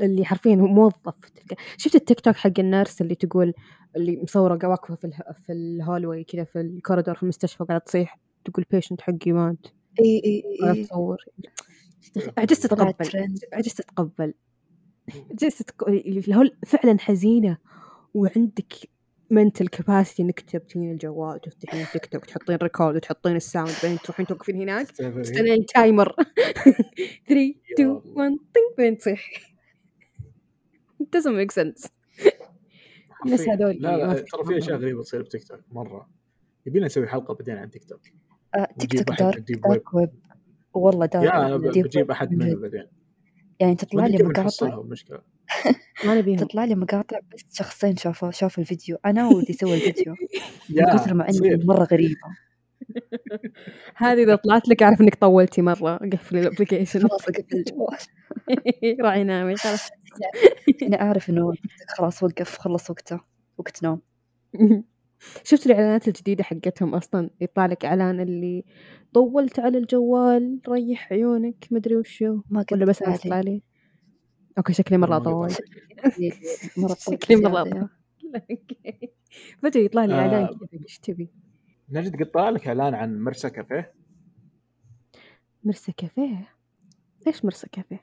[0.00, 0.98] اللي حرفيا هو موظف.
[1.34, 3.54] تلقى شفت التيك توك حق ال nurse اللي تقول
[3.96, 5.10] اللي مصورة واقفه في.
[5.46, 8.18] في ال hallway كذا في الكوريدور في المستشفى قاعدة تصيح؟
[8.50, 9.66] تقول patient حقي مات
[10.00, 10.84] إي إي قاعدة إي.
[10.84, 11.16] تصور.
[12.38, 13.38] عجزت أتقبل.
[13.52, 14.34] عجزت أتقبل.
[15.30, 17.58] عجزت اللي هو فعلا حزينة
[18.14, 18.72] وعندك
[19.30, 24.26] mental capacity إنك تبتين الجوال وتفتحين تيك توك تحطين record وتحطين ال sound بعدين تروحين
[24.26, 26.14] توقفين هناك تستنين ال timer
[27.28, 29.30] 3 2 1 طين بعدين تصيح.
[31.02, 31.88] It doesn't make sense.
[33.24, 33.48] الناس.
[33.48, 34.22] هذول لا لا في.
[34.22, 36.10] ترى في أشياء غريبة تصير بتيك توك مرة.
[36.66, 38.00] يبينا نسوي حلقة بعدين عن تيك توك.
[38.54, 39.52] تيك وتجيب توك dark.
[39.52, 40.10] dark web.
[40.74, 42.60] والله dark يا أنا بجيب أحد من منه جد.
[42.60, 42.86] بعدين
[43.60, 45.22] يعني تطلع لي مقاطع مشكلة.
[46.06, 46.36] ما نبيهم.
[46.36, 48.96] تطلع لي مقاطع بس شخصين شافوا شافوا الفيديو.
[49.06, 50.12] أنا واللي سوى الفيديو.
[50.70, 51.64] من يا كثر ما اني.
[51.64, 52.14] مرة غريبة.
[53.96, 55.96] هذه إذا طلعت لك أعرف إنك طولتي مرة.
[56.12, 57.98] قفلي ال application خلاص اقفل الجوال.
[59.00, 59.88] راعي نامي خلاص.
[60.82, 63.20] أنا أعرف إنه تيك خلاص وقف خلص وقته.
[63.58, 64.00] وقت نوم.
[65.44, 68.64] شفت الإعلانات الجديدة حقتهم أصلا؟ يطلع لك إعلان اللي
[69.14, 73.62] طولت على الجوال ريح عيونك مدري وشو ما قد ولا بس طلع أنا طلع لي
[74.58, 75.62] أوكي شكلي مرة طولت
[76.98, 77.90] شكلي مرة.
[78.50, 79.12] okay.
[79.62, 80.46] فجاه يطلع لي إعلان آه.
[80.46, 81.30] كذا إيش تبي؟
[81.90, 83.94] نجد قطع لك إعلان عن مرسى كافيه؟
[85.64, 86.48] مرسى كافيه؟
[87.26, 88.02] إيش مرسى كافيه؟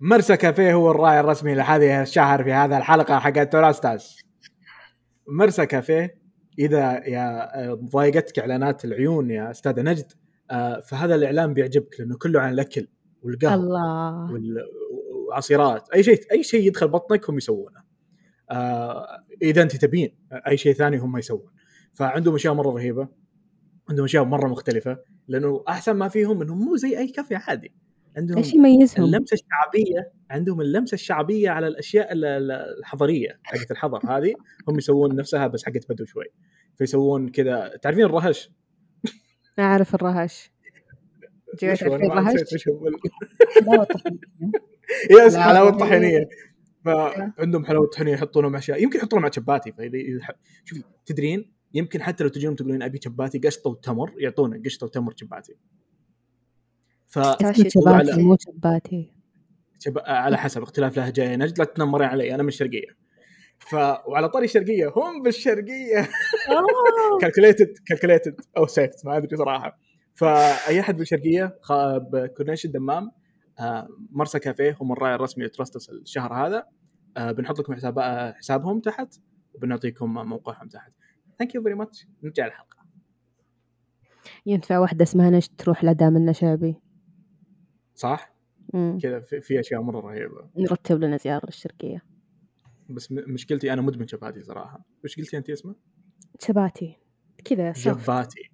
[0.00, 4.25] مرسى كافيه هو الراعي الرسمي لهذه الشهر في هذا الحلقة حقت ترستس
[5.28, 6.18] مرسى كافيه
[6.58, 10.12] إذا يا آه، ضايقتك إعلانات العيون يا أستاذة نجد
[10.50, 12.88] آه، فهذا الإعلان بيعجبك لأنه كله عن الأكل
[13.22, 14.66] والقهوة الله.
[15.28, 17.86] وعصيرات أي شيء أي شيء يدخل بطنك هم يسوونه.
[18.50, 19.06] آه
[19.42, 21.50] إذا أنت تبين أي شيء ثاني هم يسوون.
[21.92, 23.08] فعندهم أشياء مرة رهيبة
[23.90, 27.74] عندهم أشياء مرة مختلفة لأنه أحسن ما فيهم إنهم مو زي أي كافيه عادي.
[28.16, 34.00] عندهم إيش يميزهم؟ اللمسة الشعبية عندهم اللمسة الشعبية على الأشياء ال- ال- الحضرية حقت الحضر
[34.16, 34.34] هذه.
[34.68, 36.24] هم يسوون نفسها بس حقت بدو شوي.
[36.78, 38.50] فيسوون كذا تعرفين الرهش؟
[39.58, 40.50] أعرف الرهش.
[41.62, 42.34] ما الرهش؟
[45.10, 46.24] يس لا، حلاوة طحينية.
[46.24, 46.28] طحينيه
[47.36, 49.72] فعندهم حلاوة طحينيه يحطونها مع اشياء يمكن يحطونها مع شباتي.
[50.64, 55.56] شوفي تدرين؟ يمكن حتى لو تجون تقولين أبي شباتي قشطة وتمر يعطونا قشطة وتمر شباتي.
[57.16, 59.12] ف شباتي وعلى- مو شباتي
[59.78, 59.98] شب...
[59.98, 62.96] على حسب اختلاف لهجه نجد لا تنمرين علي أنا من الشرقية.
[63.58, 66.08] ف وعلى طاري الشرقية هم بالشرقية.
[67.20, 69.78] كالكوليتد كالكوليتد أو سيفت ما أدري صراحة.
[70.14, 71.72] فاي أحد بالشرقية خ...
[71.96, 73.10] بكورنيش الدمام
[73.60, 76.66] آه، مرسى كافيه هم الراعي الرسمي لترستس الشهر هذا.
[77.16, 78.00] آه، بنحط لكم حساب
[78.38, 79.14] حسابهم تحت
[79.54, 80.92] وبنعطيكم موقعهم تحت.
[81.38, 82.76] ثانك يو فيري ماتش نرجع الحلقة
[84.46, 86.76] ينفع واحدة اسمها نجد تروح لدام النشابي.
[87.96, 88.32] صح.
[89.02, 90.50] كذا في, في أشياء مرة رهيبة.
[90.56, 92.02] نرتب لنا زيارة للشرقية.
[92.90, 94.84] بس مشكلتي أنا مدمن شباتي صراحة.
[95.04, 95.74] وش قلتي أنت اسمه؟
[96.40, 96.96] شباتي.
[97.44, 98.50] كذا شباتي.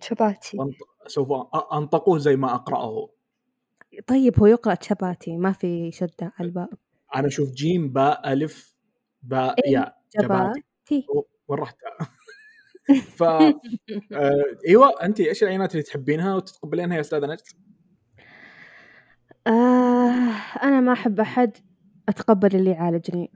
[0.00, 0.58] شباتي.
[0.58, 1.28] وأنط- سوف
[1.72, 3.08] انطقه زي ما أقرأه.
[4.06, 6.70] طيب هو يقرأ شباتي ما في شدة على الباء
[7.16, 8.74] أنا أشوف جيم باء ألف
[9.22, 9.98] باء إيه، ياء.
[10.22, 11.06] شباتي.
[11.48, 11.76] وين رحت؟
[13.18, 13.52] ف آه،
[14.68, 17.42] إيوه أنت إيش العينات اللي تحبينها وتتقبلينها يا أستاذة نجد؟
[19.48, 20.12] آه
[20.62, 21.56] أنا ما أحب أحد
[22.08, 23.30] أتقبل اللي يعالجني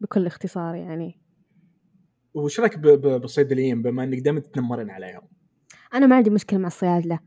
[0.00, 1.20] بكل اختصار يعني
[2.34, 5.22] وش رأيك بالصيدليين بما إنك دائما تتنمرين عليهم؟
[5.94, 7.18] أنا ما عندي مشكلة مع الصيادلة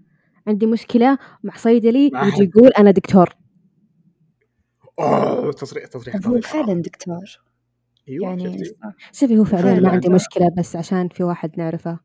[0.47, 2.43] عندي مشكلة مع صيدلي يجي.
[2.43, 3.29] يقول أنا دكتور
[4.99, 6.41] أوه تصريح تصريح هو.
[6.41, 7.39] فعلا دكتور
[8.09, 8.63] أيوه يعني؟
[9.11, 11.99] شوفي هو فعلا ما عندي مشكلة بس عشان في واحد نعرفه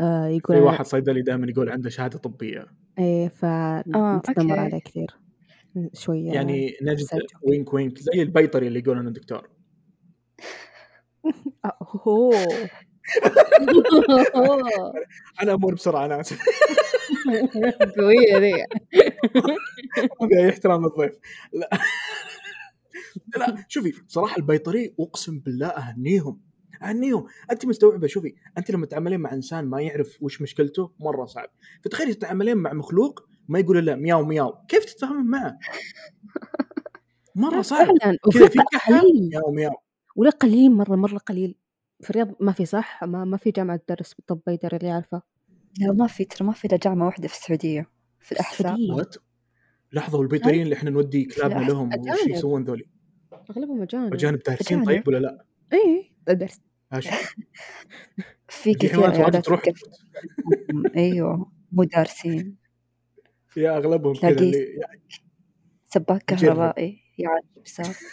[0.00, 2.66] آه يقول في واحد صيدلي دائما يقول عنده شهادة طبية
[2.98, 4.14] إيه فنتنمر
[4.50, 4.60] أوكي.
[4.60, 5.06] عليه كثير
[5.94, 7.06] شوية يعني نجد.
[7.42, 9.42] وينك وينك زي البيطري اللي يقول أنا دكتور
[14.34, 14.92] اوه
[15.42, 16.34] أنا امور بسرعة ناس
[17.98, 18.52] قوية ذي.
[20.28, 21.12] في احترام للضيف
[21.52, 21.70] لا.
[23.36, 26.45] لا شوفي بصراحه البيطري أقسم بالله أهنيهم.
[26.82, 31.48] اهنيهم أنت مستوعبة شوفي أنت لما تتعاملين مع إنسان ما يعرف وش مشكلته مرة صعب.
[31.84, 34.54] فتخيلي تتعاملين مع مخلوق ما يقول إلا مياو مياو.
[34.68, 35.58] كيف تتفاهمين معه؟
[37.34, 37.86] مرة صعب.
[37.86, 38.18] فعلا.
[38.32, 38.58] كذا وفي في
[38.88, 39.28] قليل.
[39.28, 39.74] مياو مياو.
[40.16, 41.56] ولا قليل مرة مرة قليل.
[42.00, 45.22] في الرياض ما في صح؟ ما, ما في جامعة تدرس بالطب بيدري اللي عارفة
[45.80, 48.34] لا ما في ترى ما في إلا جامعة واحدة في السعودية في.
[48.92, 49.16] what
[49.92, 52.26] لحظة والبيطريين اللي إحنا نودي كلابنا لا، لهم وش.
[52.26, 52.84] يسوون ذولي؟
[53.50, 54.14] أغلبهم أجانب.
[54.14, 54.84] أجانب دارسين.
[54.84, 56.60] طيب ولا لا؟ إيه ادرس
[58.48, 59.62] في كثير عيادات تروح.
[60.96, 62.56] أيوه مو دارسين
[63.56, 64.80] يا اغلبهم كذا اللي
[65.84, 66.22] سباك.
[66.22, 68.04] كهربائي يعالج بساس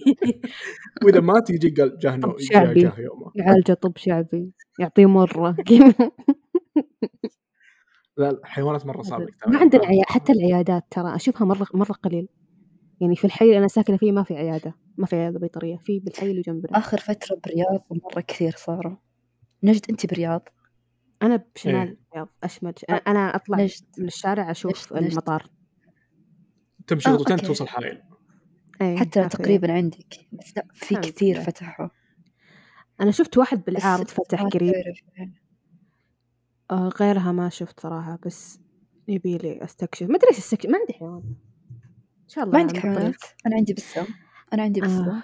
[1.04, 2.90] وإذا مات يجي قال جاه شعبي.
[3.34, 4.52] يعالجه طب شعبي.
[4.78, 5.56] يعطيه مرة.
[8.16, 10.04] لا لا، حيوانات مرة صعبة ما عندنا عيا...
[10.06, 12.28] حتى العيادات ترى أشوفها مرة مرة قليل.
[13.00, 15.98] يعني في الحي اللي أنا ساكنة فيه ما في عيادة ما في عيادة بيطرية في
[15.98, 18.96] بالحي اللي جنبنا آخر فترة برياض مرة كثير صاروا.
[19.62, 20.48] نجد أنت برياض؟
[21.22, 21.96] أنا بشمال إيه.
[22.12, 23.82] الرياض اشمل أنا أنا أطلع نجد.
[23.98, 25.02] من الشارع أشوف نجد-.
[25.10, 25.46] المطار.
[26.86, 27.46] تمشي آه، خطوتين أوكي.
[27.46, 28.02] توصل حائل.
[28.82, 30.14] أي حتى في- تقريبا عندك.
[30.32, 31.44] بس لا في كثير لله.
[31.44, 31.88] فتحوا.
[33.00, 34.74] أنا شفت واحد بالعارض فتح قريب.
[36.70, 38.60] آه غيرها ما شفت صراحة بس
[39.08, 40.06] يبي لي أستكشف.
[40.06, 41.22] ما أدري إيش استكشف ما عندي حيوان.
[41.24, 41.34] ان
[42.30, 42.76] شاء الله ما عندك.
[42.78, 43.14] حيوانات
[43.46, 44.06] أنا عندي بسة.
[44.52, 45.10] أنا عندي بسة.
[45.16, 45.22] آه.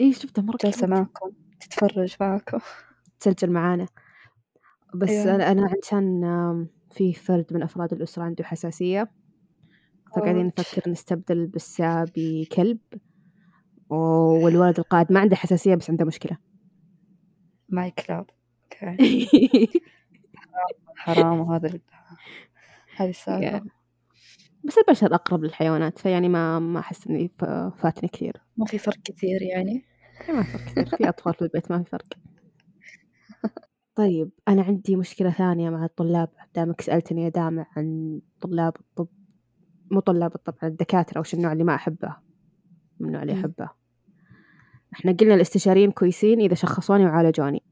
[0.00, 0.90] اي شفته مرة جالسة كيوت.
[0.98, 2.58] معكم تتفرج معكم
[3.20, 3.86] تسجل معانا.
[4.94, 5.34] بس أيوة.
[5.34, 9.10] أنا أنا عشان في فرد من أفراد الأسرة عنده حساسية.
[10.16, 10.46] فقاعدين.
[10.46, 12.78] نفكر نستبدل بسة بكلب.
[13.88, 16.36] والولد القائد ما عنده حساسية بس عنده مشكلة.
[17.68, 18.26] معي كلاب
[18.82, 19.28] أوكي.
[20.96, 21.80] حرام وهذا ال-
[22.96, 23.62] هذه السالفة.
[24.64, 27.44] بس البشر أقرب للحيوانات فيعني ما ما أحس إني ف-
[27.82, 28.36] فاتني كثير.
[28.56, 29.84] ما في فرق كثير يعني.
[30.28, 30.96] ما في فرق كثير.
[30.96, 32.06] في أطفال في البيت ما في فرق.
[33.96, 36.28] طيب أنا عندي مشكلة ثانية مع الطلاب.
[36.54, 39.08] دامك سألتني يا دامع عن طلاب الطب
[39.90, 42.16] مو طلاب الطب عن الدكاترة وش النوع اللي ما أحبه؟
[43.00, 43.40] من النوع اللي مم.
[43.40, 43.70] أحبه.
[44.94, 47.62] إحنا قلنا الاستشاريين كويسين إذا شخصوني وعالجوني.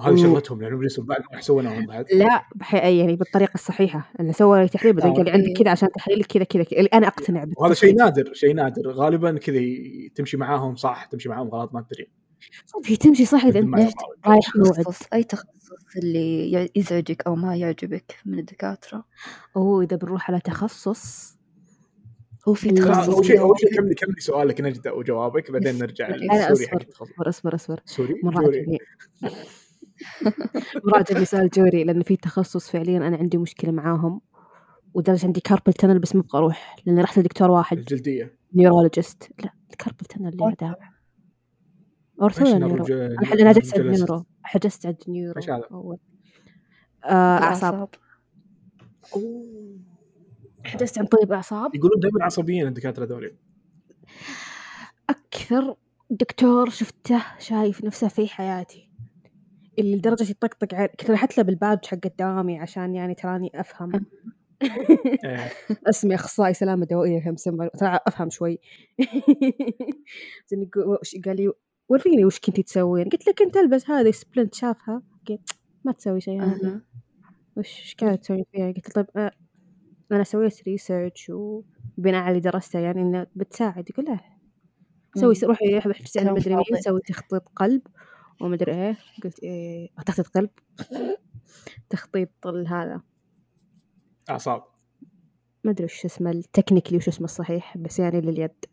[0.00, 2.06] هذه شغلتهم لأنهم يجلسون بعد ما يسوونها هم بعد.
[2.12, 2.74] لا بح...
[2.74, 5.14] يعني بالطريقة الصحيحة إنه سوى لي تحليل بعدين.
[5.14, 5.62] قال عندك.
[5.62, 7.54] كذا عشان تحليلك كذا كذا أنا أقتنع بالتحليل.
[7.58, 8.90] وهذا شيء نادر شيء نادر.
[8.90, 9.60] غالبا كذا
[10.14, 12.08] تمشي معاهم صح تمشي معاهم غلط ما تدري.
[12.66, 13.92] صدق هي تمشي صح إذا أنت.
[14.26, 15.46] رايح موعد تخصص أي تخصص
[15.96, 19.04] اللي يزعجك أو ما يعجبك من الدكاترة؟
[19.56, 21.38] أوه إذا بنروح على تخصص.
[22.48, 26.25] هو في تخصص أول شيء أول شيء كملي كملي سؤالك نجدة وجوابك بعدين نرجع لل
[26.25, 27.80] sorry حق التخصص أصبر أصبر أصبر.
[27.84, 28.52] sorry؟ مرة
[30.22, 34.20] جوري عجبني مرة عجبني سؤال جوري لأنه في تخصص فعليا أنا عندي مشكلة معاهم
[34.94, 37.78] ودرجة عندي carpal tunnel بس ما أبغى أروح لأني رحت لدكتور واحد.
[37.78, 38.38] الجلدية.
[38.54, 39.30] neurologist.
[39.44, 40.54] لا ال carpal tunnel اللي ولا
[42.58, 45.40] neuro neuro؟ أنا حجزت عند؟ neuro حجزت عند neuro؟
[45.72, 45.98] أول.
[47.04, 47.88] آه أعصاب.
[49.14, 49.78] الأعصاب
[50.64, 53.34] حجزت عند طبيب أعصاب؟ يقولون دائما عصبيين الدكاترة ذولي.
[55.10, 55.76] أكثر
[56.10, 58.87] دكتور شفته شايف نفسه في حياتي.
[59.78, 63.92] اللي لدرجة يطقطق علي كنت رحت له بالبادج حق دوامي عشان يعني تراني أفهم.
[65.90, 68.58] اسمي أخصائي سلامة دوائية كم مسمى ترى أفهم شوي.
[70.48, 71.52] زين يقول- وش- قال لي
[71.88, 73.08] وريني وش كنتي تسوين.
[73.08, 75.02] قلت له كنت ألبس هذه splint شافها.
[75.28, 75.50] قلت
[75.84, 76.80] ما تسوي شيء هذه أها.
[77.56, 79.32] وش قاعد تسوي فيها؟ قلت له طيب آه،
[80.12, 82.78] أنا سويت research وبناء على اللي درسته.
[82.78, 83.90] يعني إنه بتساعد.
[83.90, 84.18] يقول لا
[85.16, 85.34] سوي.
[85.44, 85.80] روحي
[86.14, 86.64] كلام مدري مين.
[86.80, 87.82] سوي تخطيط قلب.
[88.40, 88.96] ومدري إيه.
[89.24, 90.50] قلت إيه أو تخطيط قلب
[91.90, 93.00] تخطيط هذا.
[94.30, 94.64] أعصاب.
[95.64, 98.64] ما أدري وش اسمه ال technically وش اسمه الصحيح بس يعني لليد.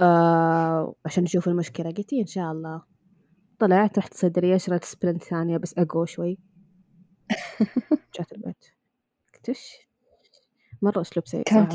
[0.00, 1.90] آه عشان نشوف المشكلة.
[1.90, 2.82] قلت إيه إن شاء الله.
[3.58, 6.38] طلعت رحت صيدلية شريت splint ثانية بس أقوى شوي.
[8.18, 8.64] جات البيت.
[9.34, 9.72] قلت إيش؟
[10.82, 11.72] مرة أسلوب سيء كانت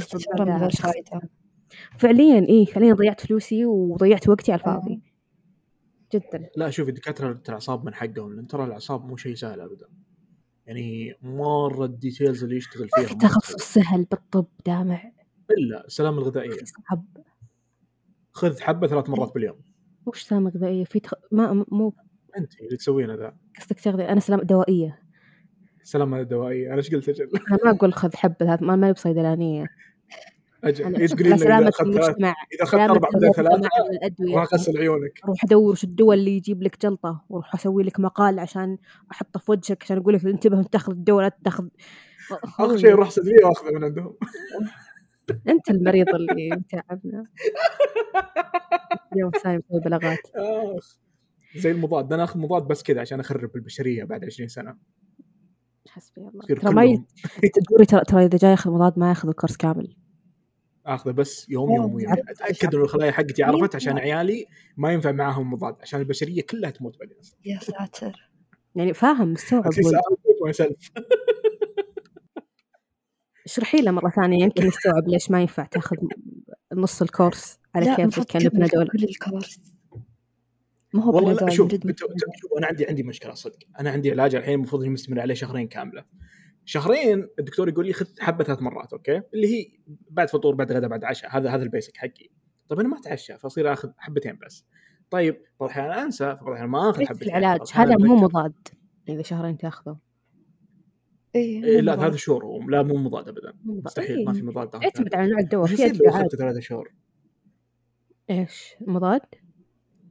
[1.97, 5.01] فعليا إيه فعليا ضيعت فلوسي وضيعت وقتي على الفاضي.
[6.13, 6.49] جدا.
[6.55, 9.87] لا شوفي دكاتره الأعصاب من حقهم لأن ترى الأعصاب مو شيء سهل ابدا.
[10.65, 15.11] يعني مره ال details اللي يشتغل ما فيها في مرة تخصص سهل بالطب دامع.
[15.51, 16.49] إلا السلامه الغذائية.
[16.49, 17.05] في صعب.
[18.31, 19.61] خذ حبة ثلاث مرات باليوم.
[20.05, 21.13] وش سلامة غذائية في تخ...
[21.31, 21.93] ما مو
[22.37, 24.99] أنت اللي تسوينه ذا قصدك تغذية أنا سلامة دوائية.
[25.83, 29.67] سلامه دوائيه أنا إيش قلت أجل أنا ما أقول خذ حبة هذا ما ماني بصيدلانية.
[30.63, 33.69] أجل إيش لي إذا أخذت ثلاث إذا أخذت أربع بدل ثلاثة
[34.37, 38.77] اغسل عيونك أروح ادور وش الدواء اللي يجيب لك جلطة وأروح أسوي لك مقال عشان
[39.11, 41.67] أحطه في وجهك عشان أقول لك انتبه وانت تاخذ الدواء لا تاخذ
[42.31, 44.15] آخر شيء أروح صدريه واخذه من عندهم.
[45.49, 47.23] أنت المريض اللي متعبنا.
[49.15, 50.99] يوم ثاني مسوي بلاغات آخ.
[51.55, 54.77] زي المضاد أنا آخذ مضاد بس كذا عشان أخرب البشرية بعد 20 سنة.
[55.89, 56.45] حسبي الله.
[56.45, 57.05] ترى ما
[57.85, 59.95] ترى ترى إذا جاي ياخذ مضاد ما ياخذ الكورس كامل.
[60.85, 62.29] آخذه بس يوم يوم عرفت.
[62.29, 64.45] أتأكد إنه الخلايا حقتي عرفت عشان عيالي
[64.77, 68.29] ما ينفع معاهم مضاد عشان البشرية كلها تموت بعدين يا ساتر.
[68.75, 69.71] يعني فاهم مستوعب.
[73.45, 75.97] اشرحي له مرة ثانية يمكن يستوعب ليش ما ينفع تاخذ
[76.73, 78.87] نص ال course على كيفك كان بنادول.
[78.87, 79.59] كل ال course.
[80.93, 81.73] ما هو والله لا شوف
[82.57, 83.59] أنا عندي عندي مشكلة صدق.
[83.79, 86.05] أنا عندي علاج الحين المفروض إني مستمر عليه شهرين كاملة.
[86.69, 89.67] شهرين الدكتور يقول لي خذ حبة ثلاث مرات okay اللي هي
[90.09, 92.29] بعد فطور بعد غداء بعد عشاء هذا هذا البيسك حقي
[92.69, 94.65] طيب أنا ما أتعشى فأصير آخذ حبتين بس
[95.09, 98.15] طيب بعض الاحيان أنسى فبعض الاحيان ما آخذ حبتين العلاج هذا مو.
[98.15, 98.67] مضاد
[99.09, 99.97] إذا شهرين تأخذه
[101.35, 102.07] إيه إيه لا.
[102.07, 103.53] هذا شهور لا مو مضاد ابدا.
[103.63, 104.39] مستحيل ما إيه.
[104.39, 105.17] في مضاد اعتمد ثلاثة.
[105.17, 106.93] على نوع الدواء في أدوية شهور؟
[108.29, 109.21] إيش مضاد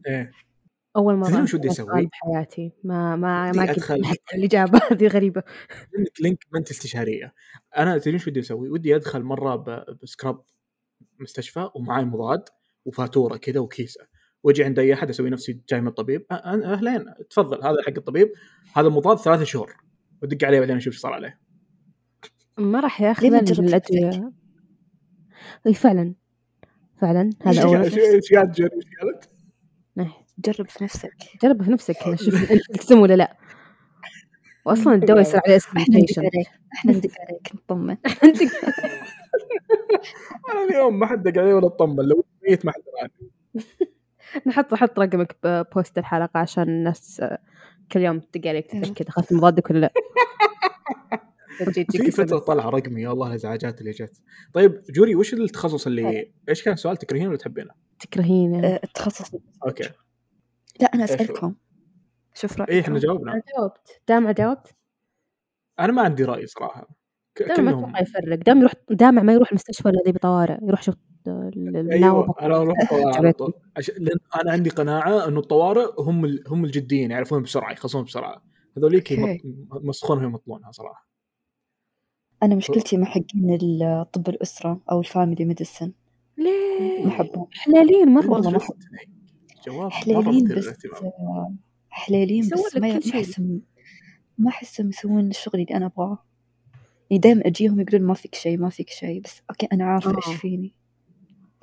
[0.07, 0.33] إيه
[0.99, 4.81] أول مرة تدرين وش ودي أسمع أسوي؟ بحياتي ما ما ما كنت أدخل- أحس الإجابة
[4.91, 5.43] هذه غريبة
[5.97, 7.35] لأنك لأنك ما أنت استشارية
[7.77, 9.57] أنا تدرين شو ودي أسوي؟ ودي أدخل مرة
[10.03, 10.43] ب scrub
[11.21, 12.45] مستشفى ومعاي مضاد
[12.85, 14.01] وفاتورة كذا وكيسة
[14.43, 17.93] وأجي عند أي أحد أسوي نفسي جاي من الطبيب أ- أ- أهلين تفضل هذا حق
[17.97, 18.33] الطبيب
[18.77, 19.77] هذا مضاد ثلاثة شهور
[20.23, 21.41] ودق عليه بعدين أشوف إيش صار عليه
[22.59, 24.33] ما راح ليه ياخذ الأدوية
[25.67, 26.15] إي فعلا
[26.97, 29.28] فعلا هذا أول؟ إيش؟ إيش قالت؟
[30.47, 31.15] إيه، جرب في نفسك.
[31.43, 33.37] جرب في نفسك شوف انت ولا لا.
[34.65, 37.97] واصلا الدواء يصير عليه إحنا ندق اسكيميشن عليك إحنا ندق عليك نطمن
[40.53, 43.31] أنا اليوم ما حد دق علي ولا اطمن لو ميت ما حد دراني
[44.47, 47.23] نحط حط رقمك ب post الحلقة عشان الناس
[47.93, 49.93] كل يوم تدق عليك تتاكد اخذت مضادك ولا لا.
[51.91, 52.39] في فترة.
[52.39, 53.03] طلع رقمي.
[53.03, 54.23] يا الله الازعاجات اللي جت.
[54.53, 57.71] طيب جوري وش التخصص اللي إيش كان السؤال؟ تكرهينه ولا تحبينه؟
[58.01, 58.67] تكرهينه.
[58.67, 59.35] آه، التخصص.
[59.67, 59.91] okay.
[60.81, 61.55] لا أنا؟ أسألكم.
[62.35, 62.73] شوف رأيكم.
[62.73, 63.33] إيه إحنا جاوبنا.
[63.33, 64.01] أنا جاوبت.
[64.09, 64.75] دامع جاوبت؟
[65.81, 66.89] أنا ما عندي رأي صراحة.
[67.35, 68.35] ك- دامع ما يفرق.
[68.39, 70.95] دام يروح دامع ما يروح المستشفى الا ذي بطوارئ يروح شوف
[71.27, 73.53] أيوه أنا أروح الطوارئ على طول.
[73.77, 76.45] عشان لأن أنا عندي قناعة إنه الطوارئ هم ال...
[76.49, 78.43] هم الجديين يعرفون بسرعة يخلصون بسرعة.
[78.77, 79.43] هذوليك okay.
[79.45, 81.09] يمط- يمسخونها ويمطلونها صراحة.
[82.43, 85.93] أنا مشكلتي مع حقين ال- طب الأسرة أو ال family medicine.
[86.39, 88.31] ما ليه أحبهم حلالين مرة.
[88.31, 88.77] والله ما شفت؟
[89.69, 91.55] جواب مرة حليلين مثير بس آه،
[92.21, 93.01] يسوون بس ما
[93.37, 93.61] كل
[94.39, 96.19] ما أحسهم يسوون الشغل اللي أنا أبغاه.
[97.11, 100.29] يعني دائما أجيهم يقولون ما فيك شيء ما فيك شيء بس أوكي أنا عارفة إيش
[100.29, 100.33] آه.
[100.33, 100.75] فيني.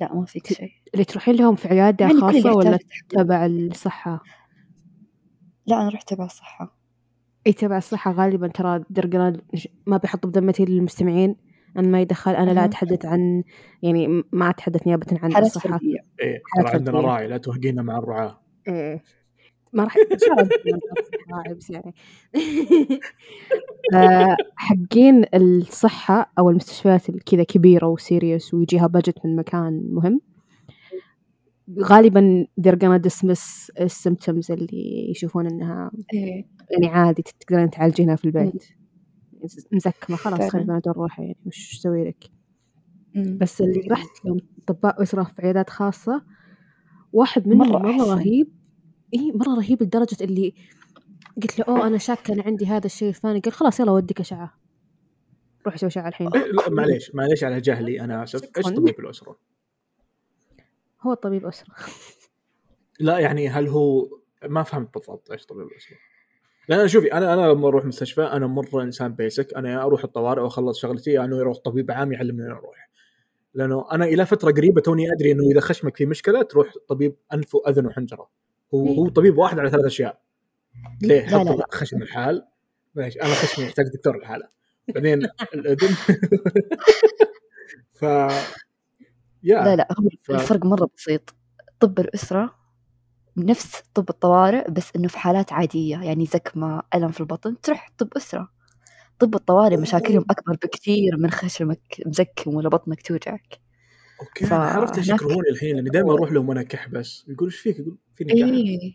[0.02, 0.72] لا ما فيك شيء.
[0.94, 2.80] اللي تروحين لهم في عيادة يعني خاصة ولا.
[3.10, 4.24] تبع الصحة؟
[5.66, 6.78] لا أنا رحت تبع الصحة.
[7.48, 9.42] إي تبع الصحة غالبا ترى درجنا
[9.86, 11.36] ما بيحط بدمتي للمستمعين.
[11.78, 12.66] أن ما يدخل أنا لا.
[12.66, 13.44] أتحدث عن
[13.84, 15.80] يعني ما أتحدث نيابة عن حالات الصحة.
[16.22, 17.00] إيه حالات ترى عندنا.
[17.00, 18.42] راعي لا توهقينا مع الرعاة.
[18.68, 19.04] إيه.
[19.74, 19.96] ما راح
[21.58, 21.94] بس يعني
[23.94, 30.22] آه، حقين الصحة أو المستشفيات الكذا كبيرة وسيريس ويجيها بجت من مكان مهم.
[31.80, 36.46] غالبا they're gonna dismiss السيمتومز اللي يشوفون إنها إيه.
[36.72, 38.64] يعني عادي تقدرين تعالجينها في البيت.
[39.72, 40.50] مزكمة خلاص فعلاً.
[40.52, 42.32] خلي البنات روحي يعني وش أسوي لك.
[43.16, 46.26] بس اللي رحت لهم اطباء اسره في عيادات خاصة
[47.14, 48.16] واحد منهم مرة مرة, مرة.
[48.16, 48.52] رهيب
[49.14, 50.54] إي مرة رهيب لدرجة اللي
[51.42, 54.54] قلت له أوه أنا شاكه أنا عندي هذا الشيء الثاني قال خلاص يلا وديك أشعة
[55.66, 58.66] روح سوي أشعة الحين لا معليش معليش على جهلي أنا اسف إيش.
[58.66, 59.40] طبيب الأسرة؟
[61.02, 61.76] هو طبيب أسرة
[63.00, 64.08] لا يعني هل هو
[64.44, 65.98] ما فهمت بالضبط إيش طبيب الأسرة؟
[66.70, 70.04] لأن أنا شوفي أنا أنا لما أروح مستشفى أنا مرة إنسان بيسك أنا يا أروح
[70.04, 72.90] الطوارئ وأخلص شغلتي يا إنه يروح طبيب عام يعلمني أروح.
[73.54, 77.56] لأنه أنا إلى فترة قريبة توني أدري إنه إذا خشمك في مشكلة تروح طبيب أنف
[77.56, 78.30] وأذن وحنجرة.
[78.74, 78.96] هو إيه.
[78.98, 80.22] هو طبيب واحد على ثلاث أشياء.
[81.02, 81.66] ليه؟ لا، لا، لا.
[81.72, 82.48] خشم الحال.
[82.96, 84.48] ماشي أنا خشمي يحتاج دكتور الحاله
[84.96, 85.88] بعدين الأذن.
[88.00, 88.02] ف
[89.44, 91.36] يا لا لا هو ف- الفرق مرة بسيط.
[91.80, 92.56] طب الأسرة؟
[93.38, 98.08] نفس طب الطوارئ بس إنه في حالات عادية يعني زكمة ألم في البطن تروح طب
[98.18, 98.50] أسرة.
[99.20, 103.60] طب الطوارئ مشاكلهم أكبر بكثير من خشمك مزكم ولا بطنك توجعك.
[104.22, 107.26] أوكي أنا عرفت إيش يكرهوني الحين لاني دائما أروح لهم وأنا كح بس.
[107.28, 108.94] يقول إيش فيك؟ يقول فيني كح إيه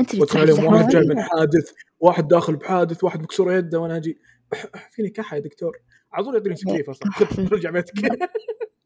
[0.00, 3.80] أنت اللي واسمع تروح لهم واحد جاي من حادث واحد داخل بحادث واحد مكسور يده
[3.80, 4.18] وأنا أجي
[4.54, 5.76] "أح- أح، فيني كحة يا دكتور؟
[6.12, 7.10] على طول يعطيني تكليف أصلا.
[7.52, 7.92] رجع بيتك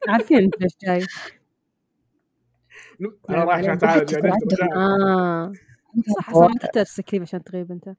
[0.09, 1.07] عارفين إنت ليش جاي.
[3.31, 4.75] أنا رايح عشان اتعالج يعني.
[4.77, 5.53] آه.
[6.19, 7.95] صح صح ما تحتاج تكليف عشان تغيب انت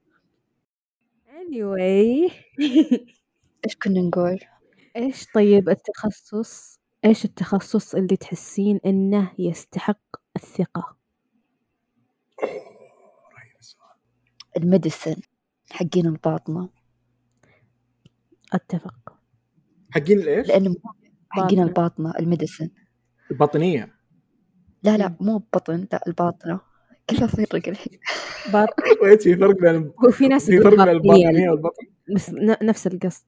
[1.51, 2.31] anyway.
[3.65, 4.39] إيش كنا نقول؟
[4.95, 10.01] إيش طيب التخصص؟ إيش التخصص اللي تحسين إنه يستحق
[10.35, 10.97] الثقة؟
[14.57, 15.15] ال medicine
[15.71, 16.69] حقين الباطنة
[18.53, 19.13] أتفق.
[19.91, 20.75] حقين الايش؟ لأنه
[21.29, 21.63] حقين باطنة.
[21.63, 22.69] الباطنة ال medicine
[23.31, 24.00] الباطنية.
[24.83, 26.59] لا لا مو بطن لا الباطنة.
[27.07, 27.99] كيف أفرق الحين؟
[29.23, 31.85] في فرق بين وفي ناس في فرق بين باطنية الباطنية والبطن؟
[32.65, 33.25] نفس القصد.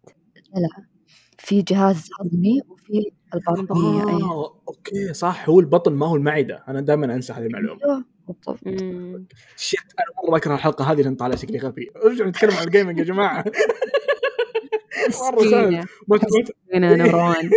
[1.37, 4.23] في جهاز هضمي وفي الباطنية أي.
[4.23, 5.49] آه okay صح.
[5.49, 6.63] هو البطن ما هو المعدة.
[6.67, 7.79] أنا دائما أنسى هذه المعلومة.
[7.85, 8.59] أيوه، بالضبط.
[9.57, 11.91] shit أنا مرة أكره الحلقة هذه لأن طالع شكلي غبي.
[12.05, 13.03] ارجعوا نتكلم عن ال gaming يا
[15.21, 15.43] مرة
[16.07, 17.49] ما تقول مسكينة نوران.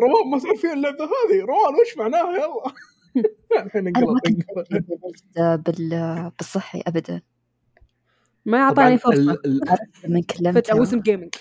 [0.00, 2.72] روان ما تعرفين اللعبة هذه؟ روان وش معناها؟ يلا.
[3.16, 6.30] ما كنت بال...
[6.38, 7.22] بالصحي أبدا.
[8.46, 9.06] ما أعطاني عرفت
[10.04, 11.34] لما كلمت فجأة موسم gaming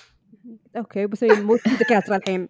[0.78, 2.50] okay بسوي مو دكاترة الحين.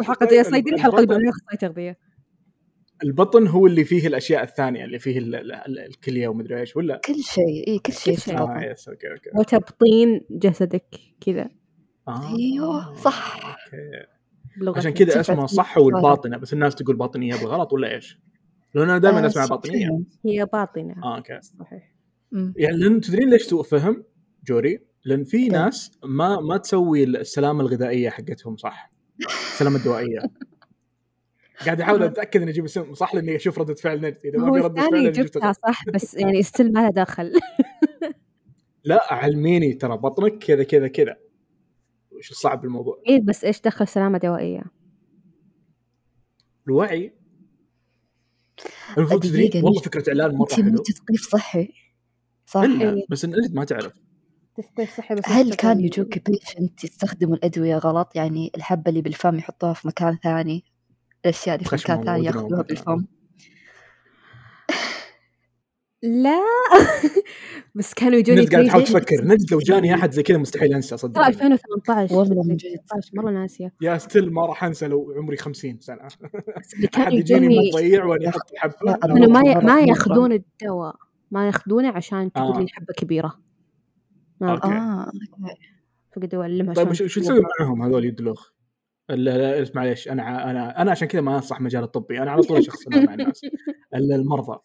[0.00, 1.98] حلقة زي صيدلي الحلقة اللي اخصائي تغذية.
[3.04, 7.00] البطن هو اللي فيه الأشياء الثانية اللي فيه ال- ال- ال- الكلية ومدري إيش ولا؟
[7.04, 9.30] كل شيء إيه كل شيء في البطن yes okay okay.
[9.38, 10.86] وتبطين جسدك
[11.20, 11.48] كذا.
[12.08, 12.36] آه.
[12.36, 13.46] أيوه، صح.
[13.46, 14.06] okay.
[14.76, 15.78] عشان كذا اسمها صح.
[15.78, 18.18] والباطنه بس الناس تقول باطنيه بالغلط ولا إيش؟
[18.74, 20.02] لأن أنا دائما آه، أسمع باطنية.
[20.26, 20.94] هي باطنة.
[21.04, 21.40] آه okay.
[21.42, 21.92] صحيح.
[22.32, 24.04] يعني لأن تدرين ليش سوء فهم؟
[24.46, 28.90] جوري؟ لأن في؟ ناس ما ما تسوي السلامة الغذائية حقتهم صح.
[29.52, 30.18] السلامة الدوائية.
[31.64, 34.58] قاعد أحاول أتأكد إني أجيب اسم صح لأني أشوف ردة فعل نجد إذا ما في
[34.60, 37.32] ردة فعل جبتها صح بس يعني ستيل ما لها دخل.
[38.84, 41.16] لا علميني ترى بطنك كذا كذا كذا.
[42.22, 44.62] وش الصعب بالموضوع؟ إيه بس إيش دخل سلامة دوائية
[46.66, 47.12] الوعي
[48.98, 51.72] المفروض تدري دقيقة، والله فكرة اعلان مرة حلو تثقيف صحي
[52.46, 53.06] صح؟ إلا إيه.
[53.10, 53.92] بس إن أنت ما تعرف
[54.56, 59.72] تثقيف صحي بس هل كان يجوك patient يستخدموا الأدوية غلط يعني الحبة اللي بالفم يحطوها
[59.72, 60.64] في مكان ثاني
[61.24, 62.62] الأشياء اللي في مكان ثاني ياخذوها.
[62.62, 63.04] بالفم
[66.02, 66.40] لا.
[67.74, 69.24] بس كانوا يجوني نجد قاعد تحاول تفكر.
[69.24, 71.26] نجد لو جاني أحد زي كذا مستحيل أنسى صدق.
[71.26, 72.66] 2018 والله من جد.
[72.66, 73.72] 2018 مرة ناسية.
[73.82, 76.06] yeah still ما راح أنسى لو عمري 50 سنة.
[76.06, 78.98] بس اللي أحد كانوا يجيني يجوني مضيع وأنا أحط حبة.
[79.26, 80.96] ما ما ياخذون الدواء.
[81.30, 82.60] ما ياخذونه عشان تقول آه.
[82.60, 83.38] لي حبة كبيرة.
[84.42, 85.10] آه
[86.16, 87.42] فقد اعلمها طيب وش تسوي.
[87.60, 88.50] معهم هذول يدلوخ؟
[89.08, 90.08] لا لا معليش.
[90.08, 92.22] أنا أنا أنا عشان كذا ما أنصح مجال الطبي.
[92.22, 93.40] أنا على طول شخص مع الناس.
[93.94, 94.58] ال- المرضى.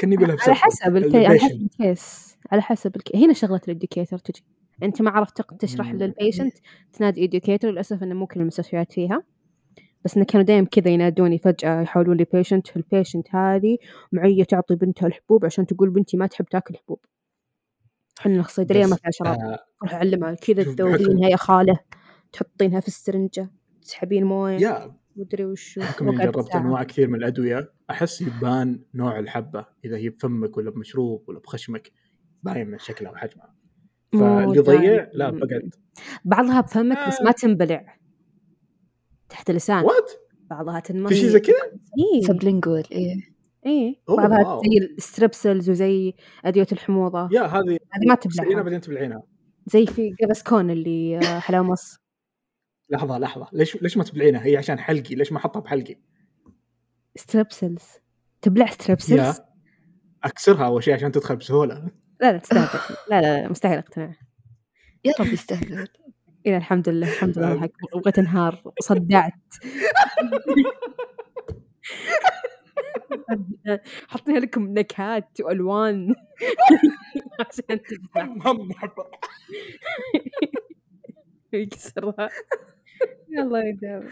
[0.00, 1.26] كني أقولها على حسب ال ca...
[1.26, 1.68] على حسب.
[1.80, 2.36] ال case.
[2.52, 3.24] على حسب ال ca...
[3.24, 4.44] هنا شغلة ال educator تجي.
[4.82, 5.92] أنت ما عرفت تشرح.
[5.92, 6.54] لل patient
[6.92, 9.22] تنادي educator للأسف إنه مو كل المستشفيات فيها.
[10.04, 13.78] بس إنه كانوا دايم كذا ينادوني فجأة يحولون لي patient ال patient هذه
[14.12, 17.00] معية تعطي بنتها الحبوب عشان تقول بنتي ما تحب تاكل حبوب.
[18.20, 19.40] إحنا الصيدليه ما فيها شراب.
[19.40, 21.78] آه، روح اعلمها كذا تذوبينها يا خالة
[22.32, 23.50] تحطينها في السرنجة
[23.82, 24.58] تسحبين موية.
[24.58, 26.54] يا مدري وشو بحكم إني جربت.
[26.54, 27.72] أنواع كثير من الأدوية.
[27.90, 29.66] أحس يبان نوع الحبة.
[29.84, 31.92] إذا هي بفمك ولا بمشروب ولا بخشمك
[32.42, 33.54] باين من شكلها وحجمها.
[34.12, 35.10] فاللي يضيع.
[35.12, 35.70] لا بقعد
[36.24, 37.32] بعضها بفمك بس ما آه.
[37.32, 37.98] تنبلع.
[39.28, 40.10] تحت اللسان what
[40.50, 41.54] بعضها تنمر في شيء زي كذا؟
[42.26, 43.14] sublingual إيه.
[43.66, 43.94] إيه.
[44.08, 44.62] أوه، بعضها wow.
[44.62, 46.14] زي الستريبسلز وزي
[46.44, 47.28] أدوية الحموضة.
[47.32, 48.62] yeah هذه هذه ما تبلعها.
[48.62, 49.22] بعدين تبلعينها.
[49.66, 51.99] زي في Gaviscon اللي آه، حلاوة مص.
[52.90, 53.48] لحظة لحظة.
[53.52, 55.14] ليش ليش ما تبلعينها؟ هي عشان حلقي.
[55.14, 55.96] ليش ما أحطها بحلقي؟
[57.16, 57.82] ستريبسلز
[58.42, 58.70] تبلع yeah.
[58.70, 59.40] ستريبسلز
[60.24, 61.90] أكسرها أول شيء عشان تدخل بسهولة.
[62.20, 62.68] لا لا تستهبل.
[63.10, 64.14] لا لا لا مستحيل أقتنع.
[65.04, 65.88] يا رب يستهبل.
[66.46, 67.52] إيه الحمد لله الحمد لله.
[67.52, 68.62] الحق بغيت انهار.
[68.80, 69.32] صدعت.
[74.08, 76.14] حاطين لكم نكهات وألوان.
[77.40, 77.80] عشان
[78.76, 79.04] حبة.
[81.52, 82.28] يكسرها.
[83.28, 84.08] يلا يداوم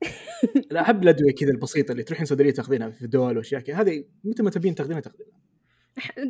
[0.70, 4.42] لا أحب الأدوية كذا البسيطة اللي تروحين صيدلية تاخذينها في دول وأشياء كذا هذه متى
[4.42, 5.36] ما تبين تاخذينها تاخذينها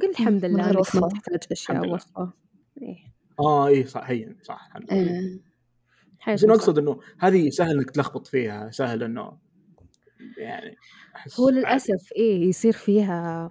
[0.03, 1.09] قل الحمد لله انك ما.
[1.09, 1.88] تحتاج اشياء.
[1.88, 2.32] وصفة
[2.82, 2.97] إيه.
[3.40, 6.34] آه اي صح هين صح الحمد لله إيه.
[6.34, 6.51] بس صح.
[6.51, 9.38] أقصد إنه هذه سهل إنك تلخبط فيها سهل إنه
[10.38, 10.76] يعني
[11.16, 13.51] أحس هو للأسف إيه يصير فيها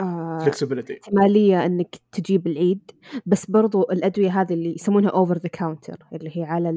[0.00, 2.90] احتمالية إنك تجيب العيد
[3.26, 6.70] بس برضو الأدوية هذه اللي يسمونها over the counter اللي هي على.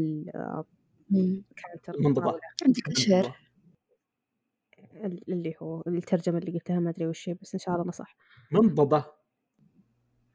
[1.13, 3.35] ال counter منضبط عندك الشهر
[5.29, 8.15] اللي هو الترجمة اللي قلتها ما أدري وش هي بس إن شاء الله صح.
[8.51, 9.05] منضبه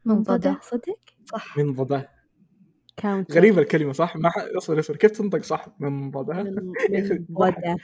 [0.05, 0.59] منضدة.
[0.62, 1.59] صدق؟ صح.
[1.59, 2.09] منضبه
[2.97, 7.37] counter غريبة الكلمة صح؟ ما اصبر اصبر كيف تنطق صح؟ منضبه من يا أخي، من
[7.37, 7.76] غدا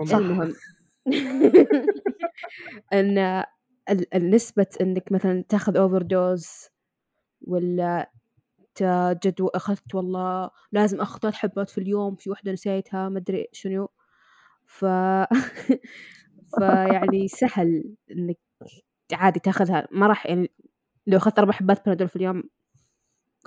[0.00, 0.18] منضبة.
[0.18, 0.52] المهم.
[2.92, 3.44] إن
[3.90, 6.46] النسبة إنك مثلا تاخذ overdose
[7.46, 8.10] ولا
[9.24, 13.88] جدو أخذت والله لازم اخذ ثلاث حبات في اليوم في واحدة نسيتها ما أدري شنو.
[14.66, 14.84] ف
[16.58, 18.38] فيعني سهل إنك
[19.12, 19.88] عادي تاخذها.
[19.92, 20.50] ما راح يعني
[21.06, 22.42] لو أخذت أربع حبات بنادول في اليوم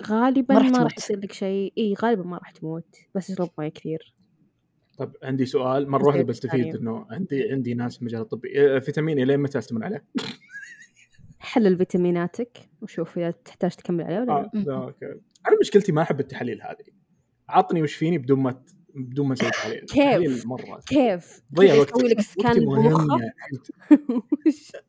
[0.01, 0.97] غالبا ما راح.
[0.97, 1.73] يصير لك شيء.
[1.77, 2.95] إي غالبا ما راح تموت.
[3.15, 4.14] بس اشرب مويه كثير.
[4.97, 6.75] طب عندي سؤال مرة واحدة بس بستفيد.
[6.75, 10.05] إنه عندي عندي ناس في المجال الطبي آه، فيتامين الين متى استمر عليه؟
[11.39, 15.05] حلل فيتاميناتك وشوف إذا تحتاج تكمل عليه ولا لا آه لا، okay
[15.47, 16.85] أنا مشكلتي ما أحب التحاليل هذه
[17.49, 18.61] عطني وش فيني بدون ما
[18.95, 19.85] بدون ما أسوي تحاليل
[20.33, 21.95] كيف؟ مرة كيف؟ ضيع وقتك.
[21.95, 22.55] أسوي لك سكان.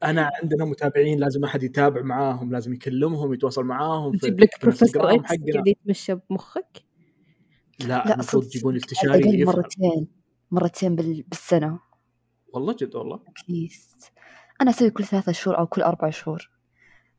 [0.05, 4.59] أنا عندنا متابعين لازم أحد يتابع معاهم لازم يكلمهم يتواصل معاهم في نجيب لك في
[4.63, 6.86] بروفيسور حقنا قاعد يتمشى بمخك
[7.81, 10.09] لا, المفروض تجيبون استشاري مرتين
[10.51, 11.23] مرتين بال...
[11.23, 11.81] بالسنة.
[12.55, 13.21] والله جد والله.
[13.29, 14.13] اتليست
[14.61, 16.51] أنا أسوي كل ثلاثة شهور أو كل أربع شهور.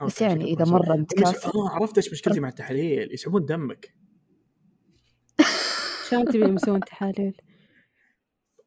[0.05, 0.53] بس يعني.
[0.53, 3.13] إذا مرة المش- متكاسل آه عرفت إيش مشكلتي مع التحاليل.
[3.13, 3.93] يسحبون دمك.
[6.09, 7.37] شلون تبي يسوون تحاليل؟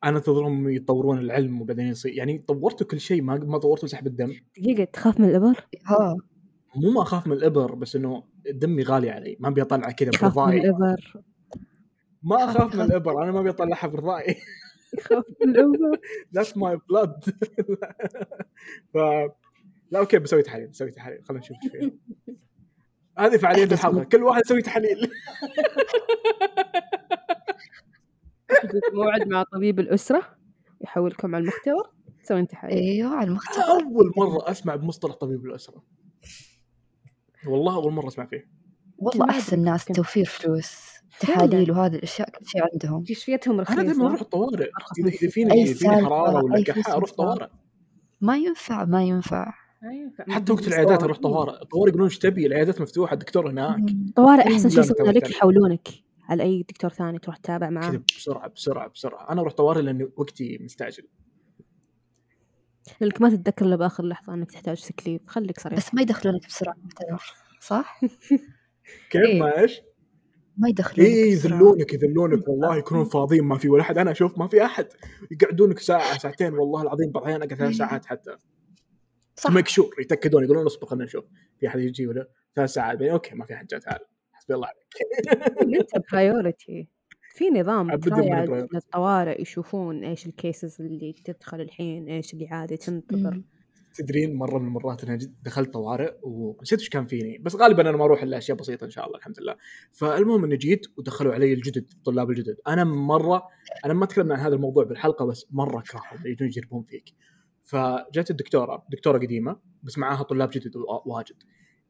[0.05, 4.33] أنا انتظرهم يطورون العلم وبعدين يصير يعني طورتوا كل شيء ما ما طورتوا سحب الدم.
[4.59, 6.17] دقيقة تخاف من الإبر؟ ها.
[6.77, 8.23] مو ما أخاف من الإبر بس إنه
[8.53, 9.37] دمي غالي علي.
[9.41, 11.23] ما أبي أطلع كذا تخاف من الإبر.
[12.23, 14.37] ما أخاف من الإبر أنا ما أبي أطلعها برضاي
[14.99, 16.01] يخاف من الإبر.
[16.35, 17.25] that's my blood
[18.95, 18.97] ف
[19.91, 21.91] لا okay بسوي تحاليل بسوي تحاليل خلينا نشوف إيش فيها.
[23.19, 25.11] هذه فعالية الحلقة كل واحد يسوي تحاليل
[28.95, 30.37] موعد مع طبيب الأسرة.
[30.81, 31.91] يحولكم على المختبر.
[32.25, 33.63] تسوين تحاليل أيوه على المختبر.
[33.65, 35.83] أول مرة أسمع بمصطلح طبيب الأسرة.
[37.47, 38.49] والله أول مرة أسمع فيه.
[38.99, 39.85] والله أدري، ناس.
[39.85, 41.00] توفير فلوس.
[41.21, 43.05] تحاليل وهذه الأشياء كل شيء عندهم.
[43.05, 44.71] كشفيتهم رخيصه أنا دائما أروح الطوارئ.
[44.99, 47.49] اذا فيني فيني حرارة ولا كحة أروح طوارئ
[48.21, 49.55] ما ينفع ما ينفع.
[50.29, 51.63] حتى وقت العيادات أروح طوارئ.
[51.63, 53.81] الطوارئ يقولون إيش تبي؟ العيادات مفتوحة الدكتور هناك.
[54.17, 55.89] طوارئ إيه، أحسن شيء يسوون لك يحولونك
[56.29, 57.91] على أي دكتور ثاني تروح تتابع معاه.
[57.91, 59.33] كذا بسرعة بسرعة بسرعة.
[59.33, 61.09] أنا أروح طوارئ لأن وقتي مستعجل.
[63.01, 65.79] لأنك ما تتذكر إلا بآخر لحظة إنك تحتاج سكليب خليك صريح.
[65.79, 66.77] بس ما يدخلونك بسرعة
[67.61, 68.01] صح؟
[69.11, 69.81] كيف ما إيش؟
[70.61, 72.43] ما يدخلونك اي يذلونك يذلونك.
[72.49, 73.99] والله يكونون فاضيين ما في ولا أحد.
[73.99, 74.87] أنا أشوف ما في أحد.
[75.31, 77.11] يقعدونك ساعة ساعتين والله العظيم.
[77.11, 77.79] بعض الأحيان أقعد ثلاث إيه.
[77.79, 78.37] ساعات حتى.
[79.37, 79.51] صح.
[79.51, 79.95] make sure.
[80.01, 81.25] يتأكدون يقولون أصبر خلينا نشوف.
[81.61, 82.99] في أحد يجي ولا؟ ثلاث ساعات.
[82.99, 84.01] بعدين okay ما في أحد جاء تعال
[84.33, 85.81] حسبي الله عليك.
[85.81, 86.89] انت priority
[87.37, 87.91] في نظام
[88.75, 93.43] للطوارئ يشوفون إيش ال cases اللي تدخل الحين إيش اللي عادي تنتظر.
[93.95, 97.39] تدرين مرة من المرات أنا دخلت طوارئ ونسيت إيش كان فيني.
[97.39, 99.57] بس غالبا أنا ما أروح إلا أشياء بسيطة إن شاء الله الحمد لله.
[99.93, 102.57] فالمهم إني جيت ودخلوا علي الجدد الطلاب الجدد.
[102.69, 103.43] أنا مرة
[103.85, 107.05] أنا ما تكلمنا عن هذا الموضوع بالحلقة بس مرة اكرههم يجون يجربون فيك.
[107.63, 110.73] فجت الدكتورة دكتورة قديمة بس معاها طلاب جدد
[111.07, 111.37] واجد.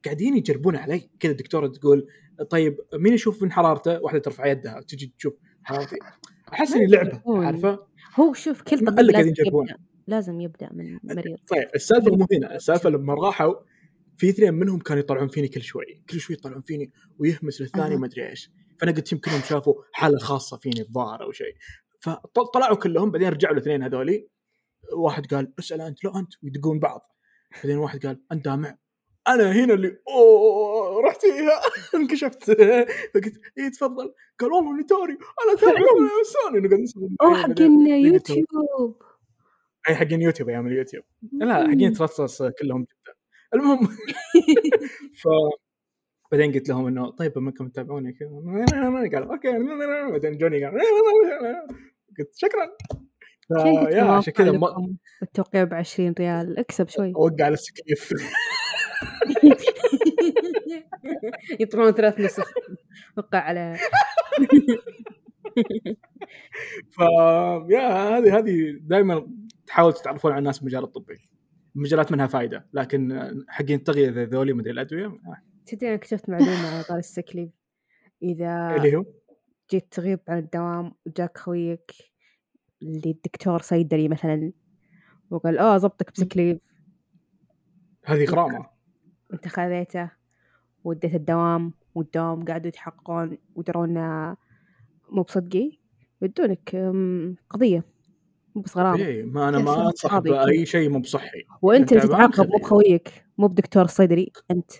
[0.05, 1.11] قاعدين يجربون علي.
[1.21, 2.07] كذا الدكتورة تقول
[2.51, 5.97] طيب مين يشوف من حرارته؟ واحدة ترفع يدها تجي تشوف حرارتي.
[6.53, 7.87] أحس إني لعبة عارفة؟
[8.21, 9.69] هو شوف كل طب قاعدين يجربون.
[10.11, 12.17] لازم يبدأ من مريض طيب السالفة إيه.
[12.17, 12.55] مو هنا.
[12.55, 13.55] السالفة لما راحوا
[14.17, 16.03] في اثنين منهم كانوا يطلعون فيني كل شوي.
[16.11, 18.51] كل شوي يطلعون فيني ويهمس للثاني وما أدري إيش.
[18.81, 21.55] فأنا قلت يمكنهم شافوا حالة خاصة فيني الظاهر أو شيء.
[22.35, 24.29] فطلعوا كلهم بعدين رجعوا الاثنين هذولي.
[24.97, 26.33] واحد قال اسأل أنت لو أنت.
[26.43, 27.01] ويدقون بعض.
[27.57, 28.77] بعدين واحد قال أنت دامع.
[29.29, 31.61] أنا هنا اللي أوه رحت فيها.
[32.01, 32.45] انكشفت.
[33.15, 34.15] فقلت اي تفضل.
[34.39, 39.10] قال والله اني تاري أنا تاري أنا انسان قاعد اوه حق يوتيوب.
[39.91, 41.05] أي حقين يوتيوب أيام اليوتيوب.
[41.33, 43.15] لا حقين ترصص كلهم جدا.
[43.55, 43.81] المهم
[45.23, 45.29] ف
[46.33, 48.29] بعدين قلت لهم إنه طيب منكم تتابعوني كذا.
[49.13, 49.53] قال okay.
[50.13, 50.75] بعدين جوني قال
[52.19, 52.71] قلت شكرا.
[53.91, 54.61] yeah عشان كذا
[55.23, 56.59] التوقيع ب 20 ريال.
[56.59, 57.13] اكسب شوي.
[57.15, 58.11] وقع على ال sick leave.
[61.61, 62.53] يطلعون ثلاث نسخ.
[63.17, 63.77] وقع على
[66.91, 67.01] ف
[67.71, 69.27] yeah هذه هذه دائما
[69.71, 71.19] تحاول تتعرفون على ناس المجال الطبي.
[71.75, 75.21] مجالات منها فائده لكن حقين التغذية ذولي مدري الأدوية.
[75.67, 77.51] تدري أنا اكتشفت معلومة على طار السكليب
[78.23, 79.05] إذا اللي هو؟
[79.71, 81.93] جيت تغيب عن الدوام وجاك خويك
[82.83, 84.53] اللي الدكتور صيدلي مثلا
[85.31, 86.61] وقال آه ضبطك بسكليب
[88.05, 88.67] هذه غرامة.
[89.33, 90.11] أنت خذيته
[90.85, 94.37] وديت الدوام والدوام قاعدوا يتحققون ودرونا
[95.09, 95.79] مو بصدقي
[96.23, 96.77] يدونك
[97.51, 97.85] قضية.
[98.57, 99.07] بس غرامة.
[99.07, 101.45] اي ما أنا ما انصح بأي شيء مو بصحي.
[101.63, 104.73] وأنت اللي تتعاقب مو بخويك مو بدكتور الصيدلي أنت.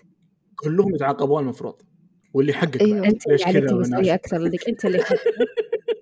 [0.55, 1.81] كلهم يتعاقبون المفروض
[2.33, 3.07] واللي حقك أيوه.
[3.07, 5.03] أنت ليش كذا مسؤولية أكثر لانك أنت اللي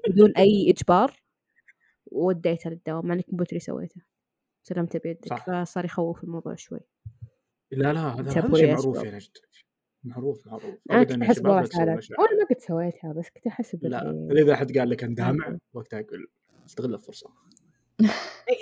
[0.10, 1.14] بدون أي إجبار
[2.06, 4.02] وديته للدوام مع انك بوتري سويته.
[4.64, 6.80] سلمته بيدك فصار يخوف الموضوع شوي.
[7.72, 9.38] لا لا هذا شيء معروف يا نجد.
[10.04, 10.76] معروف معروف.
[10.92, 11.62] أنا كنت احسب أنا
[12.40, 15.60] ما قد سويتها بس كنت أحس لا إذا حد قال لك اندامع نعم.
[15.74, 16.28] وقتها أقول
[16.70, 17.30] استغل الفرصة.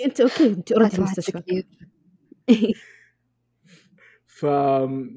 [0.04, 1.42] أنت okay أنت already في المستشفى.
[4.26, 4.42] ف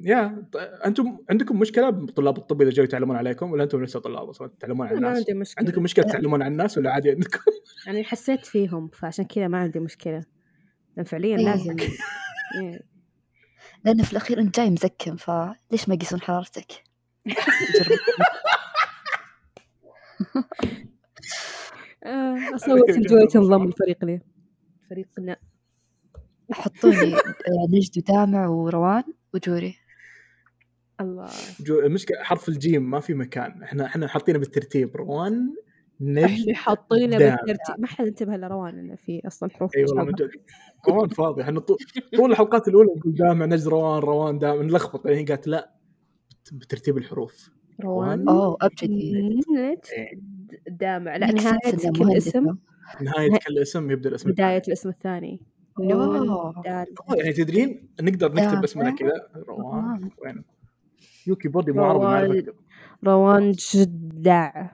[0.03, 0.45] yeah
[0.85, 4.87] أنتم عندكم مشكلة بطلاب الطب إذا جاوا يتعلمون عليكم ولا أنتم لسه طلاب أصلا؟ تتعلمون
[4.87, 5.65] على الناس؟ ما عندي مشكلة.
[5.65, 7.39] عندكم مشكلة تتعلمون على الناس ولا عادي عندكم؟
[7.87, 10.25] يعني حسيت فيهم فعشان كذا ما عندي مشكلة.
[10.97, 11.45] لأن فعليا إيه.
[11.45, 11.75] لازم.
[12.61, 12.81] إيه.
[13.85, 16.83] لأن في الأخير أنت جاي مزكم فليش ما يقيسون حرارتك؟
[22.05, 24.21] اصور الجوي تنضم الفريق لي
[24.89, 25.35] فريقنا
[26.51, 29.75] حطوني آه، نجد ودامع وروان وجوري.
[31.01, 31.29] الله.
[31.59, 33.63] جو مشكلة حرف الجيم ما في مكان.
[33.63, 34.95] إحنا إحنا حاطينه بالترتيب.
[34.95, 35.53] روان
[36.01, 37.75] نجد إحنا حاطينه بالترتيب.
[37.79, 40.31] ما حد انتبه لروان إنه في أصلا حروف إي والله من جد
[40.89, 41.41] روان فاضي.
[41.41, 41.77] إحنا طول
[42.17, 45.05] طول الحلقات الأولى نقول دامع نجد روان روان دامع نلخبط.
[45.05, 45.73] يعني قالت لا
[46.51, 47.49] بترتيب الحروف.
[47.81, 48.29] روان.
[48.29, 49.41] اوه أبجدي.
[49.57, 50.19] إيه.
[50.69, 51.17] دامع.
[51.17, 52.45] لا نهاية كل اسم.
[53.01, 55.41] نهاية كل اسم يبدأ الاسم بداية الاسم الثاني.
[55.79, 56.63] نون آه.
[57.15, 60.43] يعني تدرين نقدر نكتب اسمنا كذا روان وين؟
[61.27, 62.43] يوكي بودي مو روان,
[63.03, 64.67] روان جدع.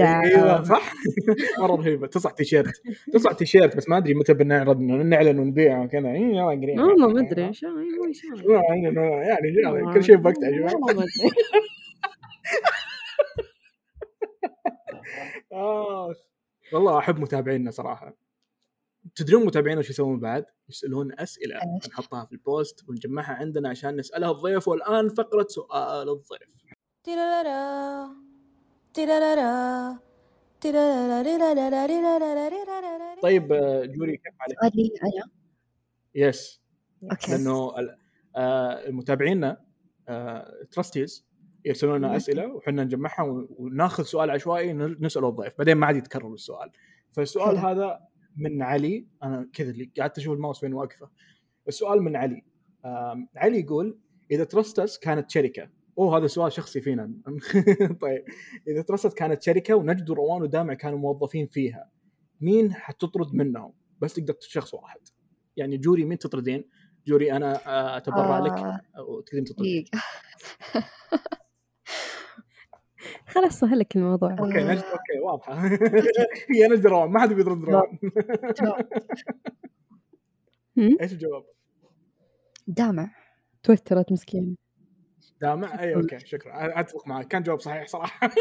[0.00, 0.92] أيوه صح؟
[1.60, 2.06] مرة رهيبة.
[2.06, 2.82] تصلح T-shirt.
[3.12, 6.08] تصلح T-shirt بس ما أدري متى بنعرض نعلن ونبيع وكذا.
[6.08, 6.78] اي يلا قريب.
[6.78, 11.06] والله ما أدري إن شاء الله يعني،, يعني كل شيء بوقته يا جماعة
[15.52, 16.14] آه.
[16.72, 18.16] والله أحب متابعينا صراحة
[19.14, 24.30] تدرون متابعينا وش يسوون بعد؟ يسألون أسئلة نحطها في ال post ونجمعها عندنا عشان نسألها
[24.30, 26.54] الضيف والآن فقرة سؤال الضيف.
[33.22, 33.48] طيب
[33.94, 34.58] جوري كيف عليك؟
[36.14, 36.62] yes
[37.10, 37.72] okay لأنه
[38.88, 39.64] المتابعينا
[40.70, 41.26] تراستيز
[41.64, 42.16] يرسلون لنا.
[42.16, 46.70] أسئلة وحنا نجمعها ون- وناخذ سؤال عشوائي نساله الضيف بعدين ما عاد يتكرر السؤال.
[47.12, 47.68] فالسؤال حلو.
[47.68, 48.00] هذا
[48.36, 51.10] من علي أنا كذا اللي قعدت أشوف الماوس وين واقفة.
[51.68, 52.42] السؤال من علي.
[53.36, 53.98] علي يقول
[54.30, 55.68] إذا ترستس كانت شركة.
[55.98, 57.12] أوه هذا سؤال شخصي فينا.
[58.02, 58.24] طيب.
[58.68, 61.90] إذا ترستس كانت شركة ونجد وروان ودامع كانوا موظفين فيها
[62.40, 65.00] مين حتطرد منهم؟ بس تقدر شخص واحد.
[65.56, 66.64] يعني جوري مين تطردين؟
[67.06, 69.84] جوري أنا آه، أتبرع لك آه، أو تقدرين تطردين.
[73.34, 74.30] خلاص سهل لك الموضوع.
[74.30, 74.72] okay آه.
[74.72, 75.68] نجد okay واضحة.
[76.54, 77.98] هي نجد روان ما حد بيطرد روان؟
[81.00, 81.44] إيش الجواب؟
[82.66, 83.10] دامع.
[83.62, 84.54] توترت مسكينة.
[85.40, 86.80] دامع؟ أي okay شكرا.
[86.80, 87.28] أتفق معك.
[87.28, 88.30] كان جواب صحيح صراحة.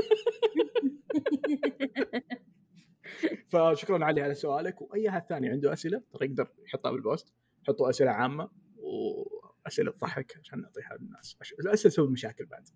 [3.51, 4.81] فشكرا علي على سؤالك.
[4.81, 7.33] وأي أحد ثاني عنده أسئلة ترى يقدر يحطها بال post.
[7.67, 11.37] حطوا أسئلة عامة وأسئلة تضحك عشان نعطيها للناس.
[11.59, 12.67] الاسئله تسوي مشاكل بعد.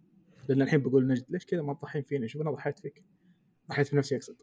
[0.50, 3.04] لأن الحين بقول نجد ليش كذا ما تضحين فيني؟ شوف أنا ضحيت فيك.
[3.70, 4.36] ضحيت بنفسي أقصد.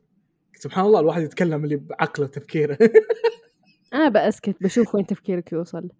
[0.56, 2.78] سبحان الله الواحد يتكلم اللي بعقله تفكيره.
[3.94, 5.90] أنا بأسكت بشوف وين تفكيرك يوصل.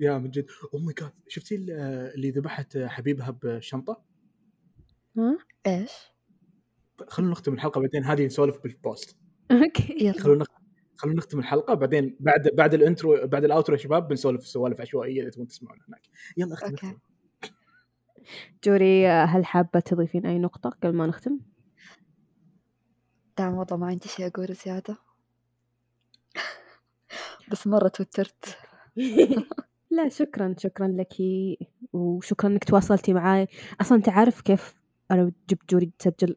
[0.00, 0.46] yeah من جد.
[0.74, 1.70] oh my God شفتي ال-
[2.14, 4.02] اللي ذبحت حبيبها بشنطة؟
[5.18, 5.90] ها؟ إيش؟
[7.08, 8.04] خلونا نختم الحلقة بعدين.
[8.04, 9.16] هذه نسولف بال post.
[9.50, 9.96] okay.
[10.00, 10.20] يلا.
[10.20, 10.44] خلونا
[10.96, 14.80] خلونا نختم الحلقة بعدين بعد بعد ال intro بعد ال outro يا شباب بنسولف سوالف
[14.80, 16.02] عشوائية إذا تبون تسمعون هناك.
[16.36, 16.70] يلا اختم.
[16.70, 16.86] okay.
[16.86, 16.98] اختم.
[18.64, 21.38] جوري هل حابة تضيفين أي نقطة قبل ما نختم؟
[23.38, 24.96] دام والله ما عندي شيء أقول زيادة.
[27.50, 28.58] بس مرة توترت.
[29.96, 31.14] لا شكرا شكرا لك
[31.92, 33.48] وشكرا إنك تواصلتي معاي.
[33.80, 34.74] أصلا انت عارف كيف
[35.10, 36.36] أنا جبت جوري تسجل؟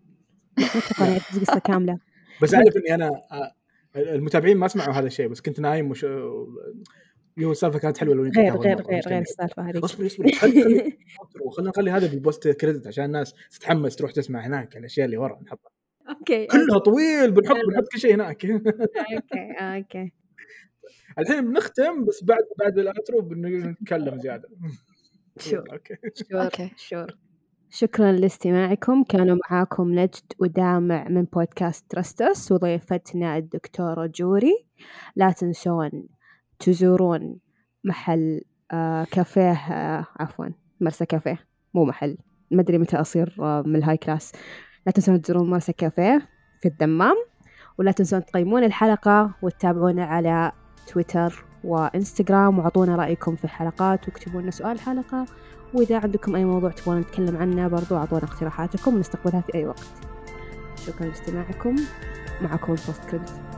[1.34, 2.00] القصة كاملة.
[2.42, 3.54] بس أعرف إني أنا آه،
[3.96, 6.06] المتابعين ما سمعوا هذا الشيء بس كنت نايم وش
[7.38, 8.82] يو السالفة كانت حلوة لو غير غير.
[8.82, 10.98] غير غير السالفة اصبري اصبري خلي خلي
[11.52, 15.40] خلينا نخلي هذا بال post credit عشان الناس تتحمس تروح تسمع هناك الأشياء اللي ورا
[15.46, 15.72] نحطها.
[16.10, 18.46] okay كلها طويل بنحط بنحط كل شيء هناك.
[18.46, 20.12] okay okay.
[21.20, 24.50] الحين بنختم بس بعد بعد ال intro بنتكلم زيادة.
[25.50, 25.96] sure okay.
[26.30, 26.50] sure.
[26.78, 27.08] sure.
[27.70, 29.04] شكرا لاستماعكم.
[29.04, 34.66] كانوا معاكم نجد ودامع من بودكاست ترستس وضيفتنا الدكتورة جوري.
[35.16, 36.08] لا تنسون
[36.60, 37.40] تزورون
[37.84, 38.42] محل
[38.72, 40.46] آه كافيه آه عفوا
[40.82, 41.40] مرسى كافيه.
[41.74, 42.18] مو محل.
[42.52, 44.32] ما أدري متى أصير آه من ال high class.
[44.86, 46.30] لا تنسون تزورون مرسى كافيه
[46.62, 47.16] في الدمام
[47.78, 50.52] ولا تنسون تقيمون الحلقة وتتابعونا على
[50.88, 55.26] تويتر وإنستغرام وأعطونا رأيكم في الحلقات واكتبوا لنا سؤال حلقة
[55.74, 59.88] وإذا عندكم أي موضوع تبغون نتكلم عنه برضو أعطونا اقتراحاتكم ونستقبلها في أي وقت.
[60.76, 61.76] شكرا لاستماعكم.
[62.42, 63.49] معكم ال post credit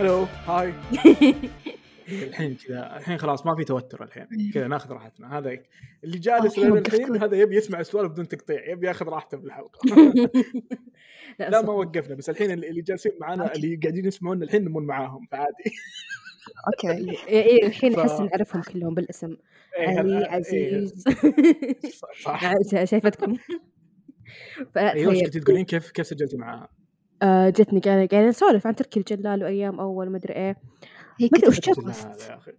[0.00, 0.74] هلو هاي
[2.28, 4.26] الحين كذا الحين خلاص ما في توتر الحين.
[4.54, 5.38] كذا ناخذ راحتنا.
[5.38, 5.58] هذا
[6.04, 9.78] اللي جالس لنا الحين هذا يبي يسمع السؤال بدون تقطيع يبي ياخذ راحته بالحلقة.
[11.38, 13.52] لا لا ما وقفنا بس الحين اللي جالسين أوكي.
[13.56, 15.64] اللي قاعدين يسمعون الحين نمون معاهم فعادي.
[16.84, 19.36] إيه إيه الحين أحس نعرفهم كلهم بالاسم.
[19.78, 21.04] علي عزيز.
[22.24, 23.36] صح شا- شايفتكم.
[24.76, 26.68] أيوه تقولين؟ كيف كيف سجلتي معاها؟
[27.22, 30.56] آه، جتني قاعدة قاعدة نسولف عن تركي الجلال وأيام أول ما أدري إيه.
[31.20, 32.52] هي ما أدري وش أخي.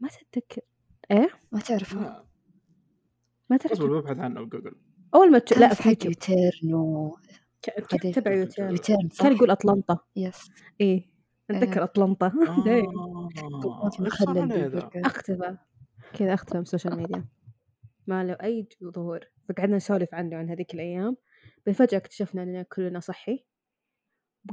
[0.00, 0.62] ما تتذكر.
[1.10, 2.24] إيه؟ ما تعرفها.
[3.50, 4.74] ما أصبر تعرف ببحث عنه بجوجل.
[5.14, 5.58] أول ما تش...
[5.58, 7.16] لا في حق يوتيرن و
[8.14, 11.10] تبع يوتيرن؟ كان يقول أطلنطا يس إيه.
[11.50, 11.84] أتذكر.
[11.84, 12.32] أطلنطا
[12.64, 13.28] دايم آه،
[15.06, 15.56] أختفى.
[16.14, 17.24] كذا أختفى من السوشيال ميديا
[18.06, 19.20] ما له أي ظهور.
[19.48, 21.16] فقعدنا نسولف عنه عن هذيك الأيام.
[21.74, 23.44] فجأة اكتشفنا أننا كلنا صحي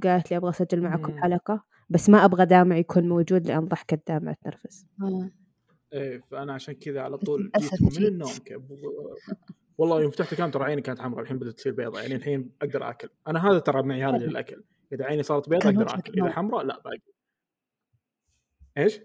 [0.03, 1.21] قالت لي أبغى أسجل معكم مم.
[1.21, 5.31] حلقة بس ما أبغى دامع يكون موجود لأن ضحكة دامع تنرفز آه.
[5.93, 8.05] إيه فأنا عشان كذا على طول جيت من.
[8.05, 8.61] النوم كيف
[9.77, 12.89] والله يوم فتحت الكام ترى عيني كانت حمراء الحين بدأت تصير بيضاء يعني الحين أقدر
[12.89, 14.27] آكل أنا هذا ترى معياري حلو.
[14.27, 16.29] للأكل إذا عيني صارت بيضاء آكل إذا نوم.
[16.29, 17.01] حمراء لا باقي
[18.77, 18.99] إيش؟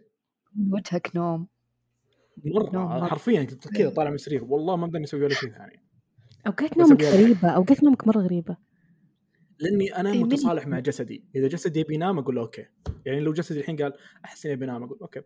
[0.73, 1.47] وجهك نوم
[2.45, 3.07] مرة.
[3.07, 5.83] حرفيا كذا طالع من السرير والله ما بدني أسوي ولا شيء ثاني
[6.47, 7.23] أوقات بس نومك أبي أضحك.
[7.23, 8.57] غريبة أوقات نومك مرة غريبة.
[9.59, 11.25] لأني أنا إيه، متصالح مع جسدي.
[11.37, 12.67] إذا جسدي يبي ينام أقول له okay.
[13.07, 13.93] يعني لو جسدي الحين قال
[14.25, 15.21] أحس اني بنام أقول okay.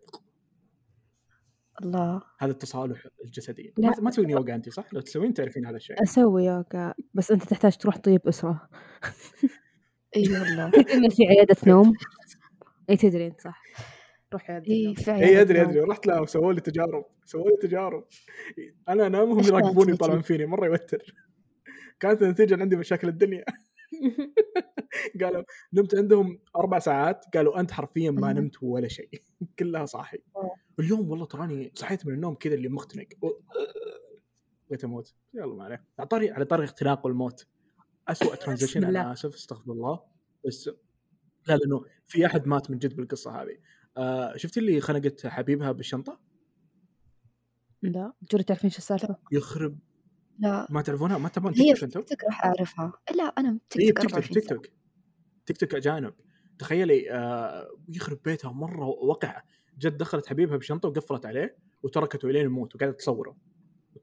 [1.83, 2.23] الله.
[2.39, 3.75] هذا التصالح الجسدي.
[3.79, 4.01] لا.
[4.01, 6.03] ما, تسوين يوغا أنت صح؟ لو تسوين تعرفين هذا الشيء.
[6.03, 8.69] أسوي يوغا بس أنت تحتاج تروح طبيب أسرة.
[10.17, 10.67] إي والله.
[10.95, 11.93] إن في عيادة نوم.
[12.91, 13.63] أي تدري أنت صح.
[14.35, 15.63] روح عيادة اي عيادة أدري.
[15.63, 15.81] أدري.
[15.81, 18.05] رحت لهم سووا لي تجارب سووا لي تجارب.
[18.89, 21.15] أنا انام وهم يراقبوني النتيجة؟ يطالعون فيني مرة يوتر.
[22.01, 23.45] كانت النتيجة عندي مشاكل الدنيا.
[25.21, 27.25] قالوا نمت عندهم أربع ساعات.
[27.37, 28.33] قالوا أنت حرفيا ما.
[28.33, 29.23] نمت ولا شيء.
[29.59, 30.19] كلها صاحي.
[30.81, 33.07] اليوم والله تراني صحيت من النوم كذا اللي مختنق.
[34.69, 35.15] بغيت أموت.
[35.35, 37.47] يلا ما عليه على طاري على طاري اختناق والموت
[38.09, 39.13] اسوء transition أنا.
[39.13, 40.01] أسف استغفر الله.
[40.47, 40.71] بس
[41.49, 43.57] لا لأنه في أحد مات من جد بالقصة هذه.
[43.97, 46.21] آه شفت اللي خنقت حبيبها بالشنطة؟
[47.83, 49.79] لا جوري تعرفين شو السالفة؟ يخرب.
[50.39, 50.67] لا.
[50.71, 52.93] ما تعرفونها؟ ما تبون هي تيك توك تيك راح أعرفها.
[53.17, 54.67] لا هي تيك توك بتيك توك 24 تيك توك.
[55.47, 56.15] تيك توك أجانب.
[56.59, 59.43] تخيلي آه يخرب بيتها مرة وقعة.
[59.79, 63.37] جت دخلت حبيبها بشنطة وقفلت عليه وتركته إلين يموت وقاعده تصوره.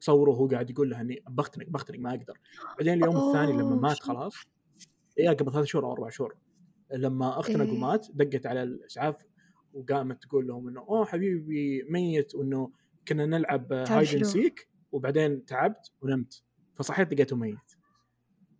[0.00, 2.38] تصوره وهو قاعد يقول لها إني بختنق بختنق ما أقدر.
[2.78, 4.02] بعدين اليوم أوه، الثاني لما مات.
[4.02, 4.34] خلاص
[5.18, 6.36] إيه قبل ثلاث شهور أو أربع شهور
[6.92, 7.72] لما اختنق إيه.
[7.72, 9.24] ومات دقت على الإسعاف
[9.72, 12.34] وقامت تقول لهم إنه أوه حبيبي ميت.
[12.34, 12.72] وإنه
[13.08, 16.42] كنا نلعب hide شنو؟ seek وبعدين تعبت ونمت.
[16.74, 17.72] فصحيت لقيته ميت.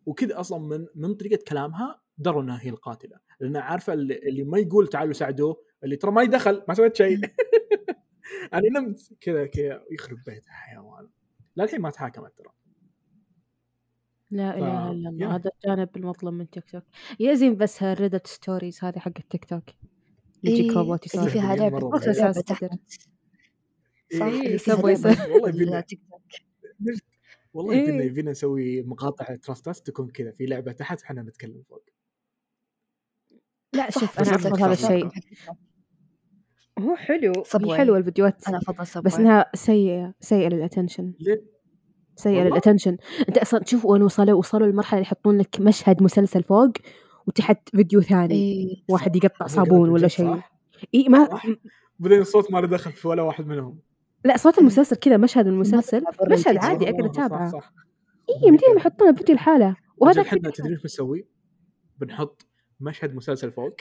[0.06, 3.18] وكذا أصلا من من طريقة كلامها دروا إنها هي القاتلة.
[3.40, 5.62] لانها عارفة اللي, اللي ما يقول تعالوا ساعدوه.
[5.84, 7.18] اللي ترى ما يدخل ما سويت شيء.
[8.54, 9.12] أنا نمت.
[9.20, 11.08] كذا كذا يخرب بيتها حيوان
[11.56, 12.52] للحين ما تحاكمت ترى.
[14.30, 15.26] لا إله إلا الله.
[15.26, 15.36] يا.
[15.36, 16.84] هذا الجانب المظلم من تيك توك.
[17.20, 19.64] يزين بس ال Reddit stories هذه حق التيك توك.
[20.44, 22.40] يجيك إيه، روبوت اللي يسولف فيها لعبة لعبة.
[22.40, 22.64] تحت
[24.18, 25.32] صح إيه، اللي فيها لعبة.
[25.32, 26.22] والله يبينا تيك توك
[27.54, 28.06] والله يبينا إيه.
[28.06, 31.82] يبينا نسوي مقاطع تراستاس تكون كذا في لعبة تحت إحنا نتكلم فوق
[33.74, 34.72] لا شوف أنا أنا افضل هذا.
[34.72, 35.08] الشيء
[36.78, 37.76] هو حلو Subway.
[37.78, 41.42] حلوة الفيديوهات أنا أفضل Subway بس إنها سيئة سيئة لل attention ليه؟
[42.16, 42.96] سيئة؟ لل attention
[43.28, 46.72] أنت أصلا تشوف وين وصلوا وصلوا للمرحلة اللي يحطون لك مشهد مسلسل فوق
[47.26, 48.34] وتحت فيديو ثاني.
[48.34, 50.36] إيه واحد يقطع صابون ولا شيء.
[50.36, 50.52] صح؟
[50.94, 51.28] إي ما؟
[51.98, 53.78] بعدين الصوت ما له دخل في ولا واحد منهم.
[54.24, 56.56] لا صوت المسلسل كذا مشهد من المسلسل مشهد.
[56.56, 57.50] عادي أقدر صح أتابعه.
[57.50, 57.72] صح.
[58.30, 61.26] إي يمديهم يحطونه فيديو لحاله وهذا إحنا تدري إيش بنسوي؟
[61.98, 62.46] بنحط
[62.80, 63.76] مشهد مسلسل فوق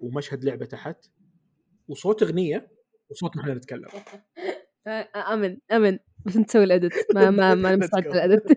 [0.00, 0.96] ومشهد لعبة تحت
[1.88, 2.70] وصوت أغنية
[3.10, 3.88] وصوت نحن نتكلم.
[4.86, 5.98] آه، آمن آمن.
[6.24, 8.06] بس نسوي الادت ما ما ما نستعد.
[8.06, 8.46] الادت